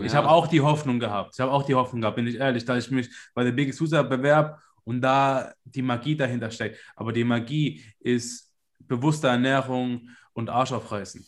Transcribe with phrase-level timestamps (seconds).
[0.00, 0.06] Ja.
[0.06, 1.34] Ich habe auch die Hoffnung gehabt.
[1.34, 3.80] Ich habe auch die Hoffnung gehabt, bin ich ehrlich, dass ich mich bei der Biggest
[3.80, 6.78] Loser bewerbe und da die Magie dahinter steckt.
[6.94, 11.24] Aber die Magie ist bewusste Ernährung und Arsch aufreißen.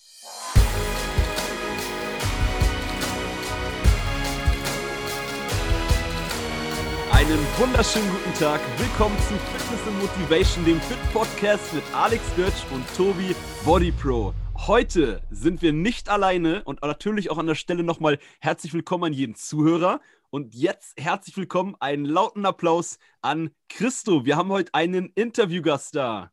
[7.11, 8.61] Einen wunderschönen guten Tag.
[8.79, 14.33] Willkommen zu Fitness and Motivation, dem Fit Podcast mit Alex Götz und Tobi Body Pro.
[14.67, 19.13] Heute sind wir nicht alleine und natürlich auch an der Stelle nochmal herzlich willkommen an
[19.15, 20.01] jeden Zuhörer.
[20.31, 24.27] Und jetzt herzlich willkommen, einen lauten Applaus an Christo.
[24.27, 26.33] Wir haben heute einen Interviewgast da.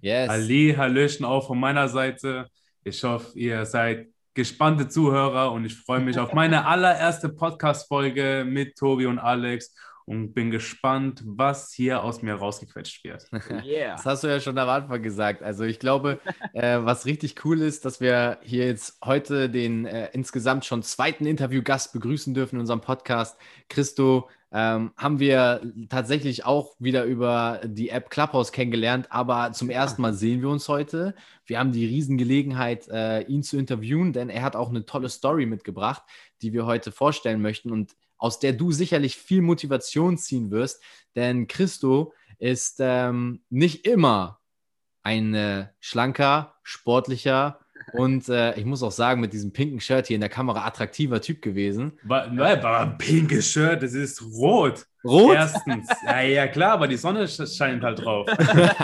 [0.00, 0.30] Yes.
[0.30, 2.48] Ali, Hallöchen auch von meiner Seite.
[2.82, 8.76] Ich hoffe, ihr seid gespannte Zuhörer und ich freue mich auf meine allererste Podcast-Folge mit
[8.76, 9.74] Tobi und Alex
[10.06, 13.28] und bin gespannt, was hier aus mir rausgequetscht wird.
[13.66, 13.96] Yeah.
[13.96, 15.42] Das hast du ja schon am Anfang gesagt.
[15.42, 16.20] Also ich glaube,
[16.52, 21.26] äh, was richtig cool ist, dass wir hier jetzt heute den äh, insgesamt schon zweiten
[21.26, 23.36] Interviewgast begrüßen dürfen in unserem Podcast.
[23.68, 30.02] Christo ähm, haben wir tatsächlich auch wieder über die App Clubhouse kennengelernt, aber zum ersten
[30.02, 31.14] Mal sehen wir uns heute.
[31.44, 35.46] Wir haben die Riesengelegenheit, äh, ihn zu interviewen, denn er hat auch eine tolle Story
[35.46, 36.02] mitgebracht,
[36.42, 37.72] die wir heute vorstellen möchten.
[37.72, 40.82] Und aus der du sicherlich viel Motivation ziehen wirst.
[41.14, 44.40] Denn Christo ist ähm, nicht immer
[45.02, 47.60] ein äh, schlanker, sportlicher
[47.92, 51.20] und äh, ich muss auch sagen, mit diesem pinken Shirt hier in der Kamera attraktiver
[51.20, 51.92] Typ gewesen.
[52.02, 54.84] Nein, war ein pinkes Shirt, das ist rot.
[55.04, 55.36] Rot?
[55.36, 55.88] Erstens.
[56.04, 58.28] Ja, ja, klar, aber die Sonne scheint halt drauf.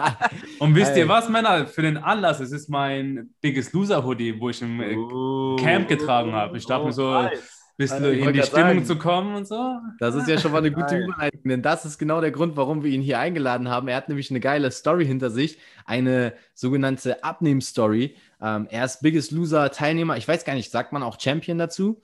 [0.61, 1.67] Und wisst ihr was, Männer?
[1.67, 6.33] Für den Anlass, es ist mein Biggest Loser Hoodie, wo ich im oh, Camp getragen
[6.33, 6.57] habe.
[6.57, 9.47] Ich dachte oh, mir so, nice bisschen also, in die Stimmung sagen, zu kommen und
[9.47, 9.79] so.
[9.99, 12.83] Das ist ja schon mal eine gute Überleitung, denn das ist genau der Grund, warum
[12.83, 13.89] wir ihn hier eingeladen haben.
[13.89, 18.17] Er hat nämlich eine geile Story hinter sich, eine sogenannte Abnehm-Story.
[18.41, 20.17] Ähm, er ist Biggest Loser-Teilnehmer.
[20.17, 22.03] Ich weiß gar nicht, sagt man auch Champion dazu?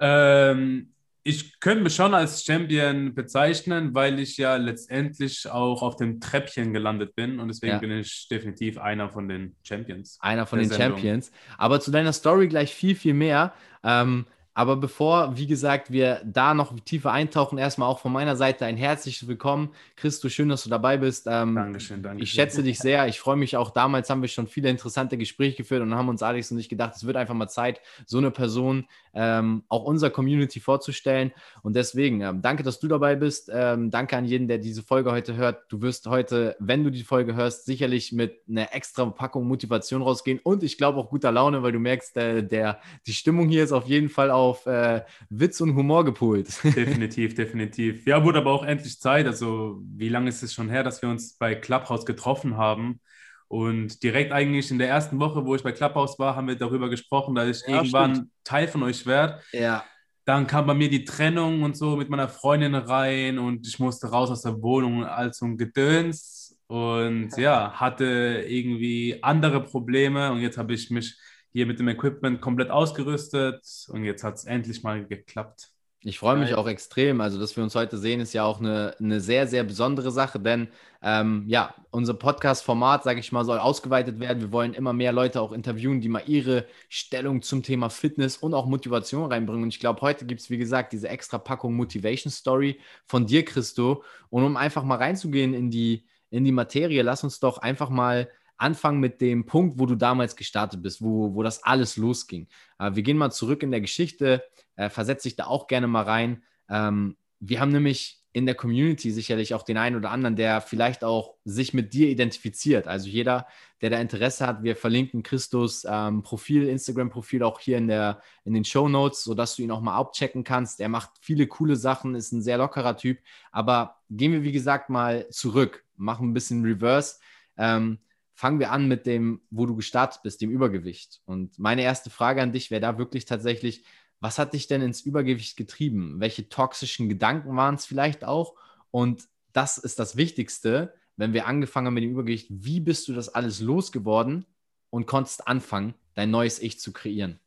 [0.00, 0.94] Ähm,
[1.26, 6.74] ich könnte mich schon als Champion bezeichnen, weil ich ja letztendlich auch auf dem Treppchen
[6.74, 7.78] gelandet bin und deswegen ja.
[7.78, 10.18] bin ich definitiv einer von den Champions.
[10.20, 10.98] Einer von den Sendung.
[10.98, 11.32] Champions.
[11.56, 13.54] Aber zu deiner Story gleich viel, viel mehr.
[13.82, 18.64] Ähm, aber bevor, wie gesagt, wir da noch tiefer eintauchen, erstmal auch von meiner Seite
[18.64, 19.70] ein herzliches Willkommen.
[19.96, 21.26] Christo, schön, dass du dabei bist.
[21.28, 22.22] Ähm, Dankeschön, danke.
[22.22, 23.08] Ich schätze dich sehr.
[23.08, 23.70] Ich freue mich auch.
[23.70, 26.94] Damals haben wir schon viele interessante Gespräche geführt und haben uns Alex und ich gedacht,
[26.94, 31.32] es wird einfach mal Zeit, so eine Person ähm, auch unserer Community vorzustellen.
[31.62, 33.50] Und deswegen, ähm, danke, dass du dabei bist.
[33.52, 35.64] Ähm, danke an jeden, der diese Folge heute hört.
[35.68, 40.38] Du wirst heute, wenn du die Folge hörst, sicherlich mit einer extra Packung Motivation rausgehen
[40.42, 43.72] und ich glaube auch guter Laune, weil du merkst, äh, der, die Stimmung hier ist
[43.72, 46.48] auf jeden Fall auch auf äh, Witz und Humor gepolt.
[46.64, 48.06] Definitiv, definitiv.
[48.06, 49.26] Ja, wurde aber auch endlich Zeit.
[49.26, 53.00] Also, wie lange ist es schon her, dass wir uns bei Clubhouse getroffen haben?
[53.48, 56.88] Und direkt eigentlich in der ersten Woche, wo ich bei Clubhouse war, haben wir darüber
[56.88, 58.30] gesprochen, dass ich ja, irgendwann stimmt.
[58.42, 59.40] Teil von euch werde.
[59.52, 59.84] Ja.
[60.24, 64.08] Dann kam bei mir die Trennung und so mit meiner Freundin rein und ich musste
[64.08, 66.58] raus aus der Wohnung und all so ein Gedöns.
[66.66, 71.16] Und ja, hatte irgendwie andere Probleme und jetzt habe ich mich
[71.54, 75.70] hier mit dem Equipment komplett ausgerüstet und jetzt hat es endlich mal geklappt.
[76.06, 77.22] Ich freue mich auch extrem.
[77.22, 80.38] Also, dass wir uns heute sehen, ist ja auch eine, eine sehr, sehr besondere Sache,
[80.38, 80.68] denn
[81.00, 84.42] ähm, ja, unser Podcast-Format, sage ich mal, soll ausgeweitet werden.
[84.42, 88.52] Wir wollen immer mehr Leute auch interviewen, die mal ihre Stellung zum Thema Fitness und
[88.52, 89.62] auch Motivation reinbringen.
[89.62, 93.44] Und ich glaube, heute gibt es, wie gesagt, diese extra Packung Motivation Story von dir,
[93.44, 94.02] Christo.
[94.28, 98.28] Und um einfach mal reinzugehen in die, in die Materie, lass uns doch einfach mal
[98.56, 102.48] anfangen mit dem Punkt, wo du damals gestartet bist, wo, wo das alles losging.
[102.78, 104.44] Äh, wir gehen mal zurück in der Geschichte,
[104.76, 106.42] äh, versetz dich da auch gerne mal rein.
[106.68, 111.04] Ähm, wir haben nämlich in der Community sicherlich auch den einen oder anderen, der vielleicht
[111.04, 112.88] auch sich mit dir identifiziert.
[112.88, 113.46] Also jeder,
[113.80, 118.52] der da Interesse hat, wir verlinken Christus ähm, Profil, Instagram-Profil auch hier in, der, in
[118.52, 120.80] den Show Notes, sodass du ihn auch mal abchecken kannst.
[120.80, 123.18] Er macht viele coole Sachen, ist ein sehr lockerer Typ.
[123.52, 127.20] Aber gehen wir, wie gesagt, mal zurück, machen ein bisschen Reverse.
[127.56, 128.00] Ähm,
[128.34, 131.20] fangen wir an mit dem, wo du gestartet bist, dem Übergewicht.
[131.24, 133.84] Und meine erste Frage an dich wäre da wirklich tatsächlich,
[134.20, 136.16] was hat dich denn ins Übergewicht getrieben?
[136.18, 138.54] Welche toxischen Gedanken waren es vielleicht auch?
[138.90, 142.48] Und das ist das Wichtigste, wenn wir angefangen haben mit dem Übergewicht.
[142.50, 144.46] Wie bist du das alles losgeworden
[144.90, 147.38] und konntest anfangen, dein neues Ich zu kreieren?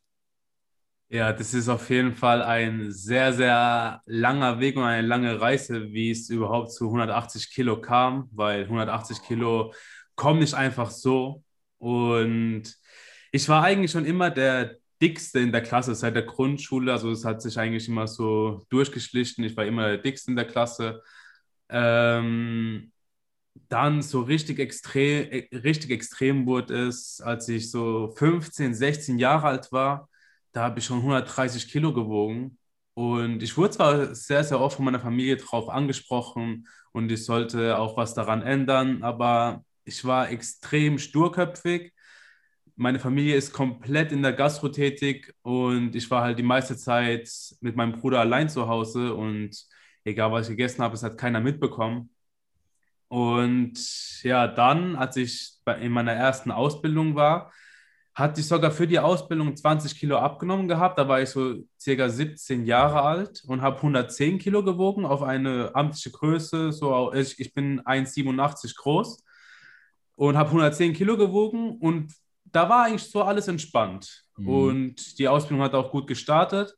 [1.10, 5.90] Ja, das ist auf jeden Fall ein sehr, sehr langer Weg und eine lange Reise,
[5.90, 9.72] wie es überhaupt zu 180 Kilo kam, weil 180 Kilo
[10.18, 11.44] komme nicht einfach so.
[11.78, 12.64] Und
[13.32, 16.92] ich war eigentlich schon immer der Dickste in der Klasse seit der Grundschule.
[16.92, 19.44] Also es hat sich eigentlich immer so durchgeschlichen.
[19.44, 21.02] Ich war immer der Dickste in der Klasse.
[21.70, 22.92] Ähm,
[23.68, 29.72] dann so richtig extrem, richtig extrem wurde es, als ich so 15, 16 Jahre alt
[29.72, 30.08] war.
[30.52, 32.58] da habe ich schon 130 Kilo gewogen.
[32.94, 37.78] Und ich wurde zwar sehr, sehr oft von meiner Familie darauf angesprochen und ich sollte
[37.78, 41.92] auch was daran ändern, aber ich war extrem sturköpfig.
[42.76, 47.28] Meine Familie ist komplett in der Gastro tätig und ich war halt die meiste Zeit
[47.60, 49.50] mit meinem Bruder allein zu Hause und
[50.04, 52.10] egal was ich gegessen habe, es hat keiner mitbekommen.
[53.08, 53.78] Und
[54.22, 57.50] ja, dann, als ich in meiner ersten Ausbildung war,
[58.14, 60.98] hatte ich sogar für die Ausbildung 20 Kilo abgenommen gehabt.
[60.98, 65.70] Da war ich so circa 17 Jahre alt und habe 110 Kilo gewogen auf eine
[65.74, 66.72] amtliche Größe.
[66.72, 69.24] So, ich, ich bin 1,87 groß
[70.18, 72.12] und habe 110 Kilo gewogen und
[72.44, 74.24] da war eigentlich so alles entspannt.
[74.36, 74.48] Mhm.
[74.48, 76.74] Und die Ausbildung hat auch gut gestartet.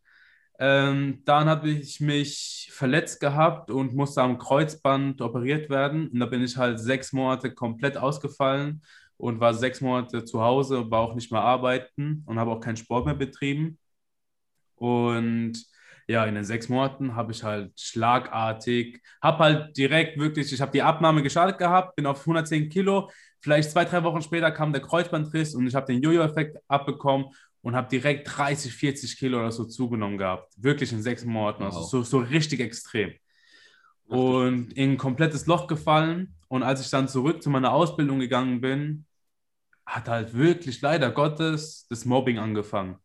[0.59, 6.09] Ähm, dann habe ich mich verletzt gehabt und musste am Kreuzband operiert werden.
[6.09, 8.83] Und da bin ich halt sechs Monate komplett ausgefallen
[9.17, 12.61] und war sechs Monate zu Hause und war auch nicht mehr arbeiten und habe auch
[12.61, 13.79] keinen Sport mehr betrieben.
[14.75, 15.65] Und
[16.11, 20.73] ja, in den sechs Monaten habe ich halt schlagartig, habe halt direkt wirklich, ich habe
[20.73, 23.11] die Abnahme gestartet gehabt, bin auf 110 Kilo.
[23.39, 27.27] Vielleicht zwei, drei Wochen später kam der Kreuzbandriss und ich habe den Jojo-Effekt abbekommen
[27.63, 30.53] und habe direkt 30, 40 Kilo oder so zugenommen gehabt.
[30.57, 31.63] Wirklich in sechs Monaten.
[31.63, 31.85] Also wow.
[31.85, 33.13] Also so, so richtig extrem.
[34.09, 36.35] Und in ein komplettes Loch gefallen.
[36.49, 39.07] Und als ich dann zurück zu meiner Ausbildung gegangen bin,
[39.87, 42.97] hat halt wirklich leider Gottes das Mobbing angefangen.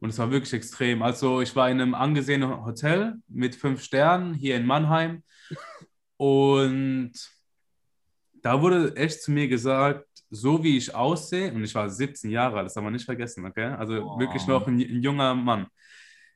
[0.00, 1.02] Und es war wirklich extrem.
[1.02, 5.22] Also ich war in einem angesehenen Hotel mit fünf Sternen hier in Mannheim.
[6.16, 7.12] Und
[8.42, 12.58] da wurde echt zu mir gesagt, so wie ich aussehe, und ich war 17 Jahre
[12.58, 13.64] alt, das haben wir nicht vergessen, okay?
[13.64, 14.18] Also oh.
[14.18, 15.66] wirklich noch ein, ein junger Mann.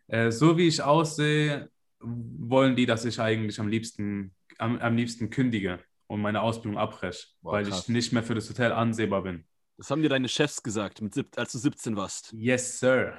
[0.09, 1.71] Äh, so wie ich aussehe,
[2.01, 7.29] wollen die, dass ich eigentlich am liebsten, am, am liebsten kündige und meine Ausbildung abbreche,
[7.41, 7.83] weil krass.
[7.83, 9.45] ich nicht mehr für das Hotel ansehbar bin.
[9.79, 12.33] Das haben dir deine Chefs gesagt, mit, als du 17 warst.
[12.33, 13.15] Yes, sir.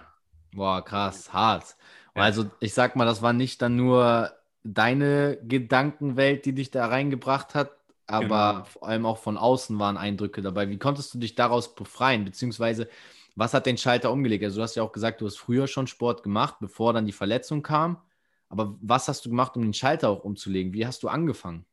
[0.55, 1.75] Boah, krass, hart.
[2.15, 2.23] Ja.
[2.23, 4.31] Also ich sag mal, das war nicht dann nur
[4.63, 7.71] deine Gedankenwelt, die dich da reingebracht hat,
[8.07, 8.65] aber genau.
[8.65, 10.69] vor allem auch von außen waren Eindrücke dabei.
[10.69, 12.23] Wie konntest du dich daraus befreien?
[12.23, 12.87] Beziehungsweise,
[13.35, 14.43] was hat den Schalter umgelegt?
[14.45, 17.11] Also, du hast ja auch gesagt, du hast früher schon Sport gemacht, bevor dann die
[17.11, 18.01] Verletzung kam.
[18.47, 20.73] Aber was hast du gemacht, um den Schalter auch umzulegen?
[20.73, 21.65] Wie hast du angefangen?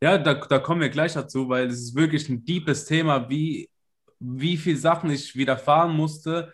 [0.00, 3.68] Ja, da, da kommen wir gleich dazu, weil es ist wirklich ein deepes Thema, wie,
[4.20, 6.52] wie viele Sachen ich widerfahren musste,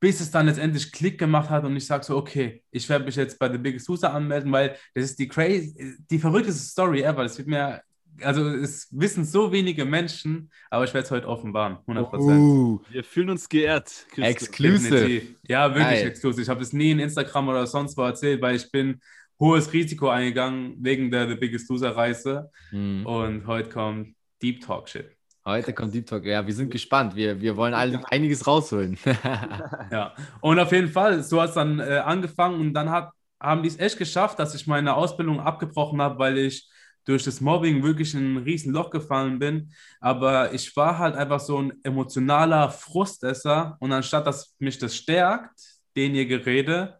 [0.00, 3.16] bis es dann letztendlich Klick gemacht hat und ich sage so, okay, ich werde mich
[3.16, 7.22] jetzt bei The Biggest Loser anmelden, weil das ist die crazy, die verrückteste Story ever.
[7.22, 7.80] Das wird mir
[8.22, 12.38] also es wissen so wenige Menschen, aber ich werde es heute offenbaren, 100%.
[12.38, 14.06] Uh, wir fühlen uns geehrt.
[14.16, 15.22] Exclusive.
[15.46, 16.08] Ja, wirklich Geil.
[16.08, 16.42] exclusive.
[16.42, 19.00] Ich habe es nie in Instagram oder sonst wo erzählt, weil ich bin
[19.38, 22.50] hohes Risiko eingegangen wegen der The Biggest Loser Reise.
[22.70, 23.04] Mhm.
[23.06, 25.15] Und heute kommt Deep Talk Shit.
[25.46, 26.24] Heute kommt Deep Talk.
[26.24, 27.14] Ja, wir sind gespannt.
[27.14, 28.98] Wir, wir wollen all, einiges rausholen.
[29.92, 33.62] ja, und auf jeden Fall, so hat es dann äh, angefangen und dann hat, haben
[33.62, 36.68] die es echt geschafft, dass ich meine Ausbildung abgebrochen habe, weil ich
[37.04, 39.72] durch das Mobbing wirklich in ein riesen Loch gefallen bin.
[40.00, 45.60] Aber ich war halt einfach so ein emotionaler Frustesser und anstatt dass mich das stärkt,
[45.94, 46.98] den ihr Gerede,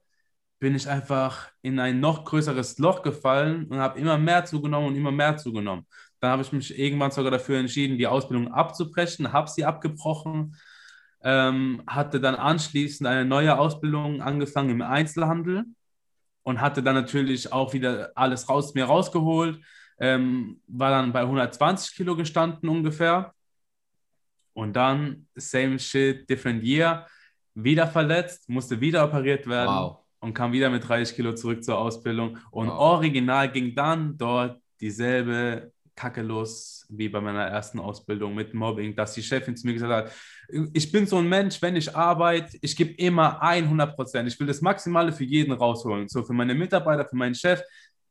[0.61, 4.97] bin ich einfach in ein noch größeres Loch gefallen und habe immer mehr zugenommen und
[4.97, 5.85] immer mehr zugenommen.
[6.27, 10.57] Dann habe ich mich irgendwann sogar dafür entschieden, die Ausbildung abzubrechen, habe sie abgebrochen,
[11.23, 15.67] ähm, hatte dann anschließend eine neue Ausbildung angefangen im Einzelhandel
[16.43, 19.61] und hatte dann natürlich auch wieder alles raus mir rausgeholt,
[20.01, 23.33] ähm, war dann bei 120 Kilo gestanden ungefähr.
[24.53, 27.07] Und dann, same shit, different year,
[27.55, 29.99] wieder verletzt, musste wieder operiert werden wow.
[30.19, 32.37] und kam wieder mit 30 Kilo zurück zur Ausbildung.
[32.51, 32.79] Und wow.
[32.79, 39.15] original ging dann dort dieselbe Kacke los wie bei meiner ersten Ausbildung mit Mobbing, dass
[39.15, 40.13] die Chefin zu mir gesagt hat,
[40.73, 44.29] ich bin so ein Mensch, wenn ich arbeite, ich gebe immer 100 Prozent.
[44.29, 46.07] Ich will das Maximale für jeden rausholen.
[46.07, 47.63] So für meine Mitarbeiter, für meinen Chef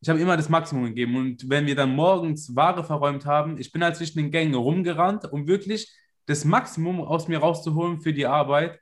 [0.06, 1.16] ich habe immer das Maximum gegeben.
[1.16, 5.32] Und wenn wir dann morgens Ware verräumt haben, ich bin halt zwischen den Gängen rumgerannt,
[5.32, 5.92] um wirklich
[6.28, 8.80] das Maximum aus mir rauszuholen für die Arbeit.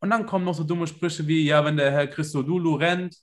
[0.00, 3.16] Und dann kommen noch so dumme Sprüche wie, ja, wenn der Herr Christodulu rennt,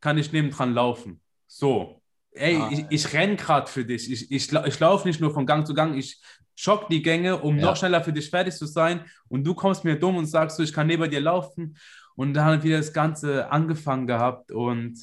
[0.00, 1.20] kann ich nebendran laufen.
[1.46, 1.97] So.
[2.38, 4.10] Ey, ah, ich, ich renne gerade für dich.
[4.10, 6.20] Ich, ich, ich laufe nicht nur von Gang zu Gang, ich
[6.54, 7.66] schock die Gänge, um ja.
[7.66, 9.04] noch schneller für dich fertig zu sein.
[9.28, 11.76] Und du kommst mir dumm und sagst so, ich kann neben dir laufen.
[12.16, 14.98] Und dann hat wieder das Ganze angefangen gehabt und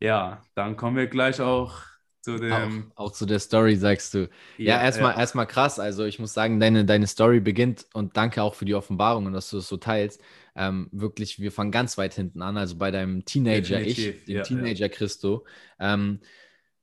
[0.00, 1.80] ja, dann kommen wir gleich auch
[2.20, 2.92] zu dem.
[2.94, 4.28] Auch, auch zu der Story, sagst du.
[4.58, 5.20] Ja, ja erstmal ja.
[5.20, 5.78] erstmal krass.
[5.78, 9.32] Also ich muss sagen, deine, deine Story beginnt und danke auch für die Offenbarung und
[9.32, 10.20] dass du es so teilst.
[10.54, 14.16] Ähm, wirklich, wir fangen ganz weit hinten an, also bei deinem Teenager, Definitiv.
[14.16, 15.46] ich, dem ja, Teenager Christo.
[15.78, 16.20] Ähm,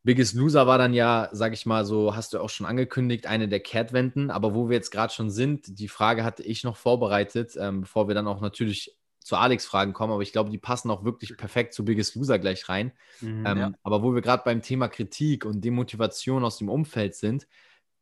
[0.04, 3.48] Biggest Loser war dann ja, sag ich mal so, hast du auch schon angekündigt, eine
[3.48, 4.32] der Kehrtwenden.
[4.32, 8.08] Aber wo wir jetzt gerade schon sind, die Frage hatte ich noch vorbereitet, ähm, bevor
[8.08, 11.38] wir dann auch natürlich zu Alex Fragen kommen, aber ich glaube, die passen auch wirklich
[11.38, 12.92] perfekt zu Biggest Loser gleich rein.
[13.22, 13.72] Mhm, ähm, ja.
[13.82, 17.48] Aber wo wir gerade beim Thema Kritik und Demotivation aus dem Umfeld sind,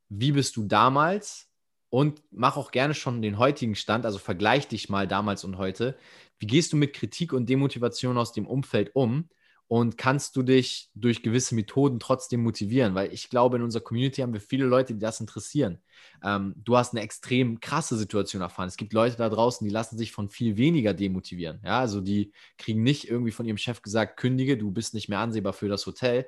[0.09, 1.49] wie bist du damals
[1.89, 5.95] und mach auch gerne schon den heutigen Stand, also vergleich dich mal damals und heute.
[6.39, 9.29] Wie gehst du mit Kritik und Demotivation aus dem Umfeld um?
[9.71, 12.93] Und kannst du dich durch gewisse Methoden trotzdem motivieren?
[12.93, 15.81] Weil ich glaube, in unserer Community haben wir viele Leute, die das interessieren.
[16.21, 18.67] Ähm, du hast eine extrem krasse Situation erfahren.
[18.67, 21.61] Es gibt Leute da draußen, die lassen sich von viel weniger demotivieren.
[21.63, 25.19] Ja, also die kriegen nicht irgendwie von ihrem Chef gesagt, kündige, du bist nicht mehr
[25.19, 26.27] ansehbar für das Hotel.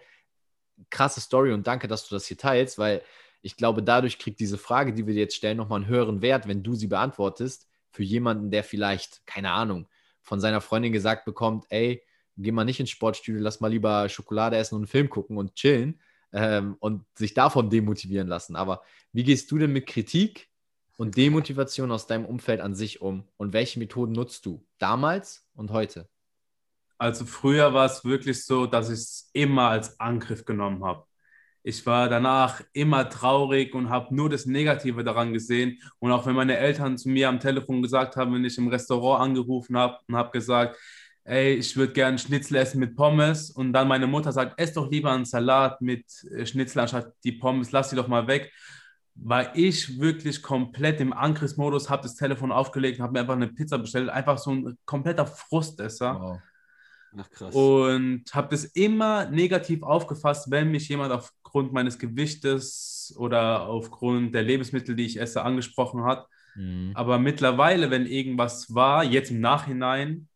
[0.89, 3.01] Krasse Story und danke, dass du das hier teilst, weil
[3.41, 6.47] ich glaube, dadurch kriegt diese Frage, die wir dir jetzt stellen, nochmal einen höheren Wert,
[6.47, 9.89] wenn du sie beantwortest, für jemanden, der vielleicht, keine Ahnung,
[10.21, 12.01] von seiner Freundin gesagt bekommt, ey,
[12.37, 15.55] geh mal nicht ins Sportstudio, lass mal lieber Schokolade essen und einen Film gucken und
[15.55, 15.99] chillen
[16.31, 18.55] ähm, und sich davon demotivieren lassen.
[18.55, 20.49] Aber wie gehst du denn mit Kritik
[20.97, 23.27] und Demotivation aus deinem Umfeld an sich um?
[23.37, 26.09] Und welche Methoden nutzt du damals und heute?
[26.97, 31.05] Also früher war es wirklich so, dass ich es immer als Angriff genommen habe.
[31.65, 35.79] Ich war danach immer traurig und habe nur das Negative daran gesehen.
[35.99, 39.21] Und auch wenn meine Eltern zu mir am Telefon gesagt haben, wenn ich im Restaurant
[39.23, 40.77] angerufen habe und habe gesagt,
[41.25, 44.89] ey, ich würde gerne Schnitzel essen mit Pommes und dann meine Mutter sagt, ess doch
[44.89, 48.51] lieber einen Salat mit äh, Schnitzel anstatt die Pommes, lass sie doch mal weg,
[49.15, 53.77] war ich wirklich komplett im Angriffsmodus, habe das Telefon aufgelegt, habe mir einfach eine Pizza
[53.77, 56.19] bestellt, einfach so ein kompletter Frustesser.
[56.19, 56.39] Wow.
[57.15, 57.53] Ach, krass.
[57.53, 64.41] Und habe das immer negativ aufgefasst, wenn mich jemand aufgrund meines Gewichtes oder aufgrund der
[64.41, 66.27] Lebensmittel, die ich esse, angesprochen hat.
[66.55, 66.91] Mhm.
[66.95, 70.27] Aber mittlerweile, wenn irgendwas war, jetzt im Nachhinein,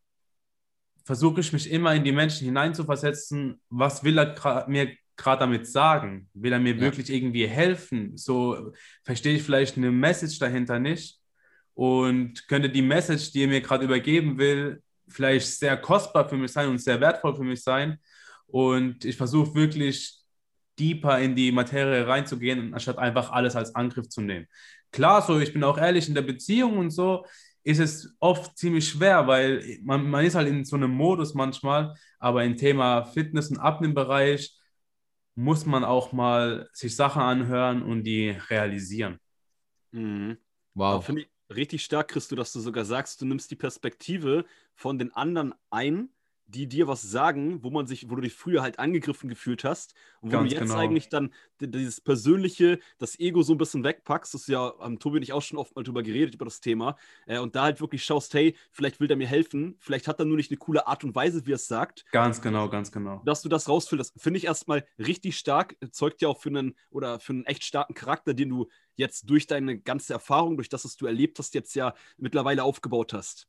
[1.08, 6.30] versuche ich mich immer in die Menschen hineinzuversetzen, was will er mir gerade damit sagen?
[6.34, 6.82] Will er mir Ja.
[6.82, 8.18] wirklich irgendwie helfen?
[8.18, 8.74] So
[9.06, 11.18] verstehe ich vielleicht eine Message dahinter nicht
[11.74, 16.52] und könnte die Message, die er mir gerade übergeben will, vielleicht sehr kostbar für mich
[16.52, 17.98] sein und sehr wertvoll für mich sein.
[18.46, 20.14] Und ich versuche wirklich
[20.78, 24.46] deeper in die Materie reinzugehen, anstatt einfach alles als Angriff zu nehmen.
[24.92, 27.26] Klar, so, ich bin auch ehrlich in der Beziehung und so,
[27.68, 31.96] ist es oft ziemlich schwer, weil man, man ist halt in so einem Modus manchmal,
[32.18, 34.58] aber im Thema Fitness- und Abnehmbereich
[35.36, 39.20] muss man auch mal sich Sachen anhören und die realisieren.
[39.92, 40.38] Mhm.
[40.76, 41.06] Wow.
[41.06, 45.14] Finde ich richtig stark, Christo, dass du sogar sagst, du nimmst die Perspektive von den
[45.14, 46.08] anderen ein,
[46.48, 49.94] die dir was sagen, wo man sich, wo du dich früher halt angegriffen gefühlt hast
[50.22, 50.80] und wo Ganz du jetzt genau.
[50.80, 54.34] eigentlich dann dieses persönliche, das Ego so ein bisschen wegpackst.
[54.34, 56.62] Das ist ja, haben Tobi und ich auch schon oft mal drüber geredet, über das
[56.62, 56.96] Thema.
[57.26, 60.26] Äh, und da halt wirklich schaust, hey, vielleicht will der mir helfen, vielleicht hat er
[60.26, 62.06] nur nicht eine coole Art und Weise, wie er es sagt.
[62.12, 63.22] Ganz genau, ganz genau.
[63.26, 65.76] dass du das rausfilterst, finde ich erstmal richtig stark.
[65.92, 69.48] Zeugt ja auch für einen oder für einen echt starken Charakter, den du jetzt durch
[69.48, 73.48] deine ganze Erfahrung, durch das, was du erlebt hast, jetzt ja mittlerweile aufgebaut hast.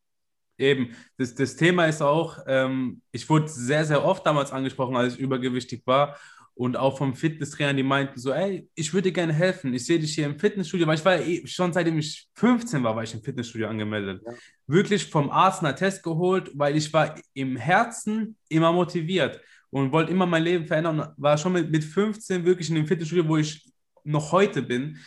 [0.58, 5.14] Eben, das, das Thema ist auch, ähm, ich wurde sehr, sehr oft damals angesprochen, als
[5.14, 6.18] ich übergewichtig war.
[6.54, 9.72] Und auch vom Fitnesstrainer, die meinten so, ey, ich würde dir gerne helfen.
[9.72, 12.96] Ich sehe dich hier im Fitnessstudio, weil ich war eh, schon seitdem ich 15 war,
[12.96, 14.20] war ich im Fitnessstudio angemeldet.
[14.26, 14.32] Ja.
[14.66, 20.10] Wirklich vom Arzt einen Test geholt, weil ich war im Herzen immer motiviert und wollte
[20.10, 20.98] immer mein Leben verändern.
[20.98, 23.70] Und war schon mit, mit 15 wirklich in dem Fitnessstudio, wo ich
[24.02, 24.98] noch heute bin,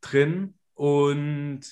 [0.00, 0.54] drin.
[0.74, 1.62] Und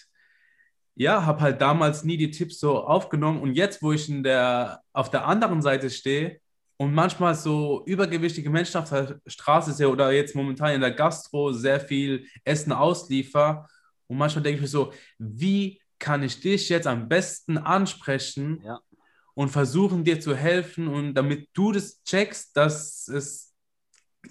[0.99, 4.81] ja, habe halt damals nie die Tipps so aufgenommen und jetzt, wo ich in der,
[4.93, 6.41] auf der anderen Seite stehe
[6.77, 11.53] und manchmal so übergewichtige Menschen auf der Straße sehe oder jetzt momentan in der Gastro
[11.53, 13.69] sehr viel Essen ausliefer
[14.09, 18.81] und manchmal denke ich mir so, wie kann ich dich jetzt am besten ansprechen Ja.
[19.35, 23.48] und versuchen dir zu helfen und damit du das checkst, dass es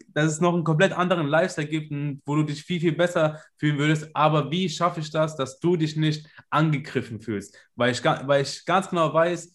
[0.09, 1.91] dass es noch einen komplett anderen Lifestyle gibt,
[2.25, 4.09] wo du dich viel, viel besser fühlen würdest.
[4.13, 7.57] Aber wie schaffe ich das, dass du dich nicht angegriffen fühlst?
[7.75, 9.53] Weil ich, weil ich ganz genau weiß,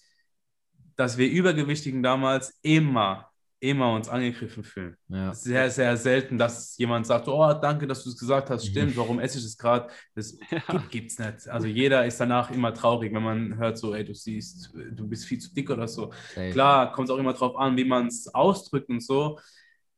[0.97, 4.97] dass wir Übergewichtigen damals immer, immer uns angegriffen fühlen.
[5.09, 5.33] Ja.
[5.33, 9.21] Sehr, sehr selten, dass jemand sagt, oh, danke, dass du es gesagt hast, stimmt, warum
[9.21, 9.89] esse ich es gerade?
[10.15, 10.37] Das
[10.69, 11.49] gibt, gibt's nicht.
[11.49, 15.27] Also jeder ist danach immer traurig, wenn man hört so, ey, du siehst, du bist
[15.27, 16.13] viel zu dick oder so.
[16.35, 16.51] Safe.
[16.51, 19.39] Klar, kommt es auch immer drauf an, wie man es ausdrückt und so,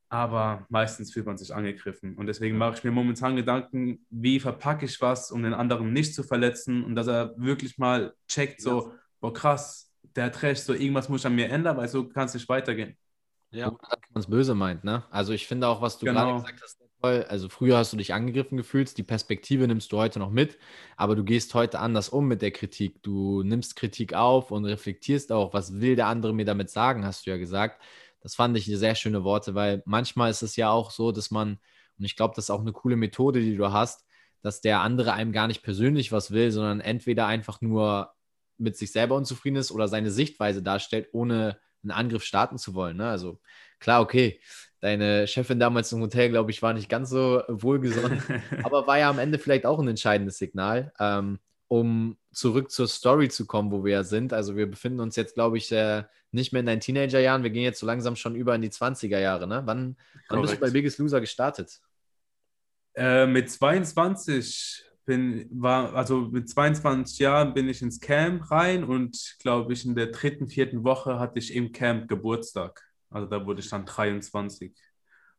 [0.08, 2.16] aber meistens fühlt man sich angegriffen.
[2.16, 6.14] Und deswegen mache ich mir momentan Gedanken, wie verpacke ich was, um den anderen nicht
[6.14, 10.72] zu verletzen und dass er wirklich mal checkt, so, boah, krass, der hat recht, so
[10.72, 12.96] irgendwas muss ich an mir ändern, weil so kann es nicht weitergehen.
[13.50, 13.68] Ja.
[13.68, 15.04] Ohne dass man es böse meint, ne?
[15.10, 16.20] Also ich finde auch, was du Genau.
[16.20, 17.24] gerade gesagt hast, sehr toll.
[17.28, 20.58] Also früher hast du dich angegriffen gefühlt, die Perspektive nimmst du heute noch mit,
[20.96, 23.02] aber du gehst heute anders um mit der Kritik.
[23.02, 27.26] Du nimmst Kritik auf und reflektierst auch, was will der andere mir damit sagen, hast
[27.26, 27.80] du ja gesagt.
[28.24, 31.60] Das fand ich sehr schöne Worte, weil manchmal ist es ja auch so, dass man,
[31.98, 34.06] und ich glaube, das ist auch eine coole Methode, die du hast,
[34.40, 38.14] dass der andere einem gar nicht persönlich was will, sondern entweder einfach nur
[38.56, 42.96] mit sich selber unzufrieden ist oder seine Sichtweise darstellt, ohne einen Angriff starten zu wollen.
[42.96, 43.06] Ne?
[43.06, 43.40] Also
[43.78, 44.40] klar, okay,
[44.80, 48.22] deine Chefin damals im Hotel, glaube ich, war nicht ganz so wohlgesonnen,
[48.62, 53.28] aber war ja am Ende vielleicht auch ein entscheidendes Signal, ähm, um zurück zur Story
[53.28, 54.32] zu kommen, wo wir ja sind.
[54.32, 57.62] Also wir befinden uns jetzt, glaube ich, äh, nicht mehr in deinen Teenagerjahren, wir gehen
[57.62, 59.46] jetzt so langsam schon über in die 20er Jahre.
[59.46, 59.62] Ne?
[59.64, 59.96] Wann,
[60.28, 61.80] wann bist du bei Biggest Loser gestartet?
[62.94, 69.36] Äh, mit 22 bin, war, also mit 22 Jahren bin ich ins Camp rein und
[69.40, 72.82] glaube ich in der dritten, vierten Woche hatte ich im Camp Geburtstag.
[73.10, 74.74] Also da wurde ich dann 23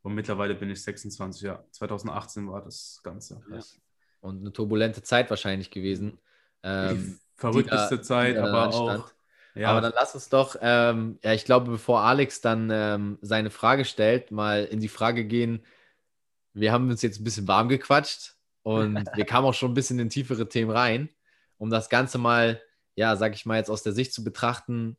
[0.01, 1.63] und mittlerweile bin ich 26, ja.
[1.71, 3.41] 2018 war das Ganze.
[3.51, 3.59] Ja.
[4.25, 6.17] Und eine turbulente Zeit wahrscheinlich gewesen.
[6.63, 9.11] Ähm, die verrückteste die da, Zeit, aber auch.
[9.53, 9.69] Ja.
[9.69, 13.85] Aber dann lass uns doch, ähm, ja, ich glaube, bevor Alex dann ähm, seine Frage
[13.85, 15.63] stellt, mal in die Frage gehen.
[16.53, 19.99] Wir haben uns jetzt ein bisschen warm gequatscht und wir kamen auch schon ein bisschen
[19.99, 21.09] in tiefere Themen rein,
[21.57, 22.59] um das Ganze mal,
[22.95, 24.97] ja, sag ich mal, jetzt aus der Sicht zu betrachten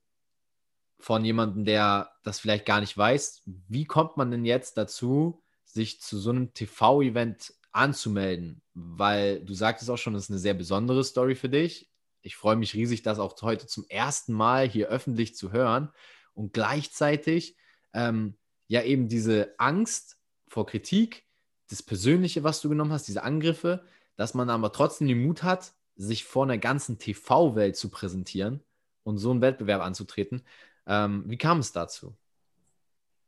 [1.00, 3.42] von jemandem, der das vielleicht gar nicht weiß.
[3.44, 8.62] Wie kommt man denn jetzt dazu, sich zu so einem TV-Event anzumelden?
[8.74, 11.90] Weil du sagtest auch schon, das ist eine sehr besondere Story für dich.
[12.22, 15.90] Ich freue mich riesig, das auch heute zum ersten Mal hier öffentlich zu hören
[16.34, 17.56] und gleichzeitig
[17.92, 20.18] ähm, ja eben diese Angst
[20.48, 21.24] vor Kritik,
[21.70, 23.84] das Persönliche, was du genommen hast, diese Angriffe,
[24.16, 28.62] dass man aber trotzdem den Mut hat, sich vor einer ganzen TV-Welt zu präsentieren
[29.02, 30.42] und so einen Wettbewerb anzutreten.
[30.86, 32.16] Ähm, wie kam es dazu?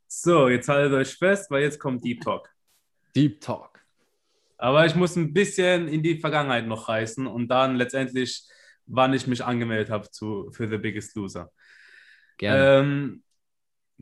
[0.06, 2.54] So, jetzt haltet euch fest, weil jetzt kommt Deep Talk.
[3.14, 3.77] Deep Talk.
[4.58, 8.42] Aber ich muss ein bisschen in die Vergangenheit noch reißen und dann letztendlich,
[8.86, 10.08] wann ich mich angemeldet habe
[10.52, 11.50] für The Biggest Loser.
[12.38, 12.80] Gerne.
[12.80, 13.22] Ähm,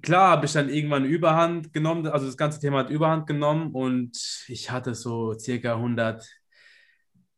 [0.01, 4.17] klar habe ich dann irgendwann Überhand genommen, also das ganze Thema hat Überhand genommen und
[4.49, 6.27] ich hatte so circa 100,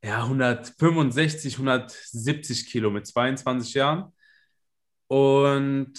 [0.05, 4.13] ja, 165, 170 Kilo mit 22 Jahren.
[5.09, 5.95] Und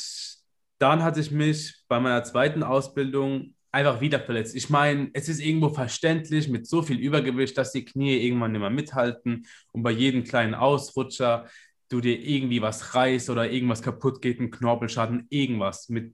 [0.78, 4.56] dann hatte ich mich bei meiner zweiten Ausbildung einfach wieder verletzt.
[4.56, 8.62] Ich meine, es ist irgendwo verständlich mit so viel Übergewicht, dass die Knie irgendwann nicht
[8.62, 11.48] mehr mithalten und bei jedem kleinen Ausrutscher
[11.90, 16.14] du dir irgendwie was reißt oder irgendwas kaputt geht, ein Knorpelschaden, irgendwas mit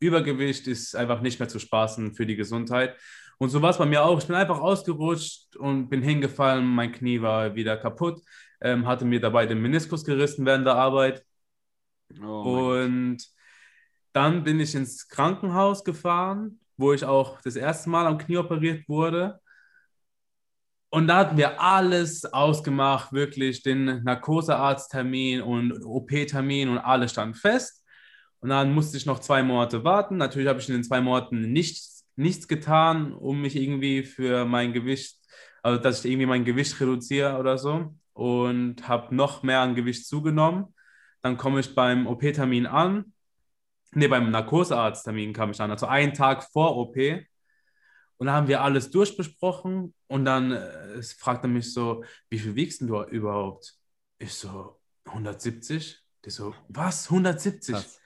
[0.00, 2.96] Übergewicht ist einfach nicht mehr zu spaßen für die Gesundheit.
[3.38, 4.18] Und so war es bei mir auch.
[4.18, 6.66] Ich bin einfach ausgerutscht und bin hingefallen.
[6.66, 8.20] Mein Knie war wieder kaputt.
[8.60, 11.24] Ähm, hatte mir dabei den Meniskus gerissen während der Arbeit.
[12.20, 13.18] Oh und
[14.12, 18.86] dann bin ich ins Krankenhaus gefahren, wo ich auch das erste Mal am Knie operiert
[18.88, 19.40] wurde.
[20.90, 27.82] Und da hatten wir alles ausgemacht, wirklich den Narkosearzttermin und OP-Termin und alles stand fest.
[28.40, 30.18] Und dann musste ich noch zwei Monate warten.
[30.18, 34.74] Natürlich habe ich in den zwei Monaten nichts, nichts getan, um mich irgendwie für mein
[34.74, 35.16] Gewicht,
[35.62, 37.94] also dass ich irgendwie mein Gewicht reduziere oder so.
[38.12, 40.74] Und habe noch mehr an Gewicht zugenommen.
[41.22, 43.11] Dann komme ich beim OP-Termin an.
[43.94, 46.96] Ne, beim Narkosearzttermin kam ich an, also einen Tag vor OP.
[48.16, 49.94] Und da haben wir alles durchbesprochen.
[50.06, 53.74] Und dann äh, fragt er mich so, wie viel wiegst du überhaupt?
[54.18, 56.02] Ich so, 170?
[56.24, 57.10] Die so, was?
[57.10, 57.74] 170?
[57.74, 58.00] Krass.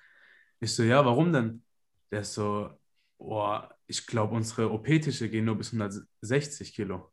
[0.59, 1.63] Ich so, ja, warum denn?
[2.11, 2.71] Der ist so,
[3.19, 7.13] oh, ich glaube, unsere OP-Tische gehen nur bis 160 Kilo.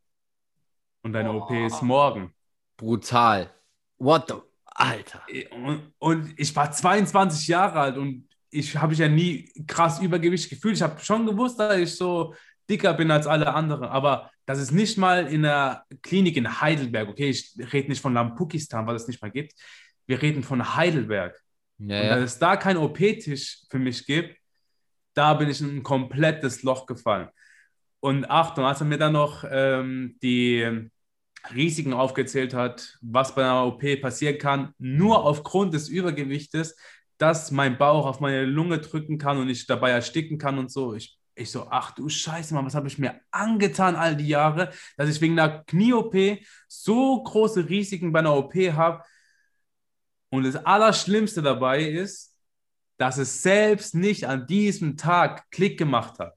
[1.02, 1.42] Und deine oh.
[1.42, 2.34] OP ist morgen.
[2.76, 3.54] Brutal.
[3.98, 4.34] What the?
[4.64, 5.22] Alter.
[5.52, 10.48] Und, und ich war 22 Jahre alt und ich habe mich ja nie krass Übergewicht
[10.48, 10.76] gefühlt.
[10.76, 12.34] Ich habe schon gewusst, dass ich so
[12.70, 13.84] dicker bin als alle anderen.
[13.84, 17.08] Aber das ist nicht mal in der Klinik in Heidelberg.
[17.08, 19.54] Okay, ich rede nicht von Lampukistan, weil es nicht mal gibt.
[20.06, 21.40] Wir reden von Heidelberg.
[21.78, 22.16] Ja, und ja.
[22.16, 24.36] wenn es da keinen OP-Tisch für mich gibt,
[25.14, 27.28] da bin ich in ein komplettes Loch gefallen.
[28.00, 30.88] Und Achtung, als er mir dann noch ähm, die
[31.54, 36.76] Risiken aufgezählt hat, was bei einer OP passieren kann, nur aufgrund des Übergewichtes,
[37.18, 40.94] dass mein Bauch auf meine Lunge drücken kann und ich dabei ersticken kann und so.
[40.94, 44.70] Ich, ich so, ach du Scheiße, Mann, was habe ich mir angetan all die Jahre,
[44.96, 49.02] dass ich wegen einer Knie-OP so große Risiken bei einer OP habe,
[50.34, 52.36] und das Allerschlimmste dabei ist,
[52.96, 56.34] dass es selbst nicht an diesem Tag Klick gemacht hat.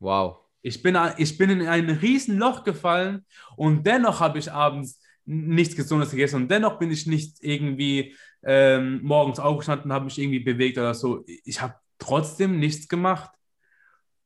[0.00, 0.38] Wow.
[0.60, 3.24] Ich bin, ich bin in ein Riesenloch gefallen
[3.56, 9.00] und dennoch habe ich abends nichts Gesundes gegessen und dennoch bin ich nicht irgendwie ähm,
[9.02, 11.24] morgens aufgestanden habe mich irgendwie bewegt oder so.
[11.44, 13.30] Ich habe trotzdem nichts gemacht.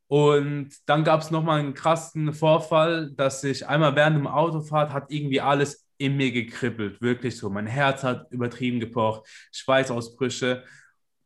[0.08, 5.10] Und dann gab es nochmal einen krassen Vorfall, dass ich einmal während dem Autofahrt hat
[5.10, 7.50] irgendwie alles in mir gekribbelt, wirklich so.
[7.50, 10.62] Mein Herz hat übertrieben gepocht, Schweißausbrüche